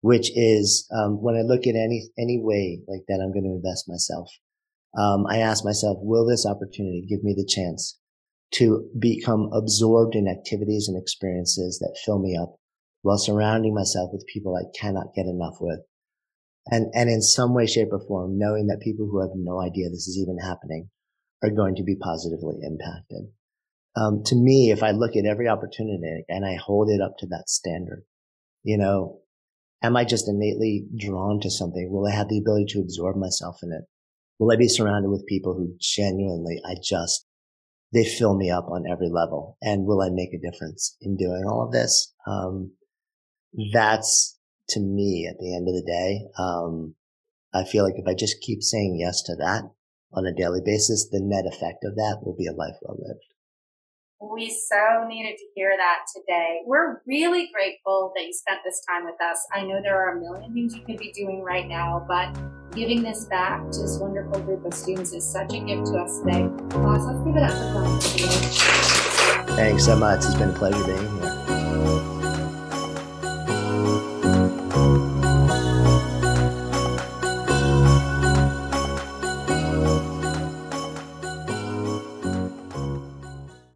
which 0.00 0.32
is 0.34 0.88
um, 0.92 1.22
when 1.22 1.36
I 1.36 1.42
look 1.42 1.66
at 1.66 1.76
any 1.76 2.08
any 2.18 2.40
way 2.42 2.80
like 2.88 3.02
that 3.06 3.20
I'm 3.22 3.32
going 3.32 3.44
to 3.44 3.54
invest 3.54 3.88
myself. 3.88 4.28
Um, 4.98 5.26
I 5.28 5.38
ask 5.38 5.64
myself, 5.64 5.98
will 6.00 6.26
this 6.26 6.46
opportunity 6.46 7.04
give 7.08 7.22
me 7.22 7.34
the 7.36 7.46
chance 7.46 7.98
to 8.54 8.88
become 8.98 9.50
absorbed 9.52 10.16
in 10.16 10.26
activities 10.26 10.88
and 10.88 11.00
experiences 11.00 11.78
that 11.78 11.98
fill 12.04 12.18
me 12.18 12.36
up 12.40 12.56
while 13.04 13.18
surrounding 13.18 13.74
myself 13.74 14.10
with 14.12 14.26
people 14.32 14.56
I 14.56 14.64
cannot 14.80 15.14
get 15.14 15.26
enough 15.26 15.56
with? 15.60 15.80
And, 16.70 16.86
and 16.94 17.10
in 17.10 17.20
some 17.20 17.52
way, 17.52 17.66
shape 17.66 17.88
or 17.92 18.00
form, 18.00 18.38
knowing 18.38 18.68
that 18.68 18.80
people 18.80 19.06
who 19.06 19.20
have 19.20 19.36
no 19.36 19.60
idea 19.60 19.90
this 19.90 20.08
is 20.08 20.18
even 20.18 20.38
happening 20.38 20.88
are 21.42 21.50
going 21.50 21.74
to 21.74 21.82
be 21.82 21.96
positively 21.96 22.56
impacted. 22.62 23.28
Um, 23.94 24.22
to 24.24 24.34
me, 24.34 24.70
if 24.70 24.82
I 24.82 24.92
look 24.92 25.16
at 25.16 25.26
every 25.26 25.48
opportunity 25.48 26.24
and 26.30 26.46
I 26.46 26.56
hold 26.56 26.88
it 26.88 27.02
up 27.02 27.18
to 27.18 27.26
that 27.26 27.50
standard, 27.50 28.04
you 28.62 28.78
know, 28.78 29.20
am 29.82 29.96
I 29.98 30.04
just 30.04 30.26
innately 30.26 30.86
drawn 30.96 31.40
to 31.40 31.50
something? 31.50 31.90
Will 31.92 32.06
I 32.06 32.16
have 32.16 32.30
the 32.30 32.38
ability 32.38 32.64
to 32.70 32.80
absorb 32.80 33.18
myself 33.18 33.58
in 33.62 33.70
it? 33.70 33.84
Will 34.38 34.50
I 34.50 34.56
be 34.56 34.66
surrounded 34.66 35.10
with 35.10 35.26
people 35.26 35.52
who 35.52 35.76
genuinely, 35.78 36.62
I 36.66 36.76
just, 36.82 37.26
they 37.92 38.06
fill 38.06 38.34
me 38.34 38.50
up 38.50 38.68
on 38.70 38.84
every 38.90 39.10
level? 39.10 39.58
And 39.60 39.84
will 39.84 40.00
I 40.00 40.08
make 40.10 40.32
a 40.32 40.40
difference 40.40 40.96
in 41.02 41.18
doing 41.18 41.44
all 41.46 41.62
of 41.62 41.72
this? 41.72 42.14
Um, 42.26 42.72
that's 43.72 44.38
to 44.70 44.80
me 44.80 45.28
at 45.30 45.38
the 45.38 45.54
end 45.54 45.68
of 45.68 45.74
the 45.74 45.84
day. 45.86 46.26
Um, 46.38 46.94
I 47.52 47.64
feel 47.64 47.84
like 47.84 47.94
if 47.96 48.06
I 48.08 48.14
just 48.14 48.40
keep 48.40 48.62
saying 48.62 48.96
yes 48.98 49.22
to 49.22 49.36
that, 49.36 49.70
on 50.12 50.26
a 50.26 50.34
daily 50.34 50.60
basis, 50.64 51.08
the 51.10 51.20
net 51.20 51.44
effect 51.46 51.84
of 51.84 51.96
that 51.96 52.20
will 52.22 52.36
be 52.36 52.46
a 52.46 52.52
life 52.52 52.76
well 52.82 52.96
lived. 52.98 53.24
We 54.20 54.48
so 54.48 55.06
needed 55.06 55.36
to 55.36 55.44
hear 55.54 55.74
that 55.76 56.06
today. 56.14 56.60
We're 56.66 57.02
really 57.06 57.50
grateful 57.52 58.12
that 58.16 58.24
you 58.24 58.32
spent 58.32 58.60
this 58.64 58.82
time 58.88 59.04
with 59.04 59.20
us. 59.20 59.46
I 59.52 59.62
know 59.62 59.80
there 59.82 59.96
are 59.96 60.16
a 60.16 60.20
million 60.20 60.54
things 60.54 60.74
you 60.74 60.82
could 60.82 60.98
be 60.98 61.12
doing 61.12 61.42
right 61.42 61.68
now, 61.68 62.04
but 62.08 62.32
giving 62.74 63.02
this 63.02 63.26
back 63.26 63.70
to 63.72 63.82
this 63.82 63.98
wonderful 63.98 64.40
group 64.42 64.64
of 64.64 64.72
students 64.72 65.12
is 65.12 65.30
such 65.30 65.52
a 65.52 65.60
gift 65.60 65.86
to 65.86 65.98
us 65.98 66.20
today. 66.20 66.46
Boss, 66.70 67.04
let's 67.04 67.24
give 67.24 67.36
it 67.36 67.42
up 67.42 67.52
for 67.52 67.84
Thanks 69.56 69.84
so 69.84 69.96
much. 69.96 70.24
It's 70.24 70.34
been 70.34 70.50
a 70.50 70.54
pleasure 70.54 70.84
being 70.84 71.20
here. 71.20 71.33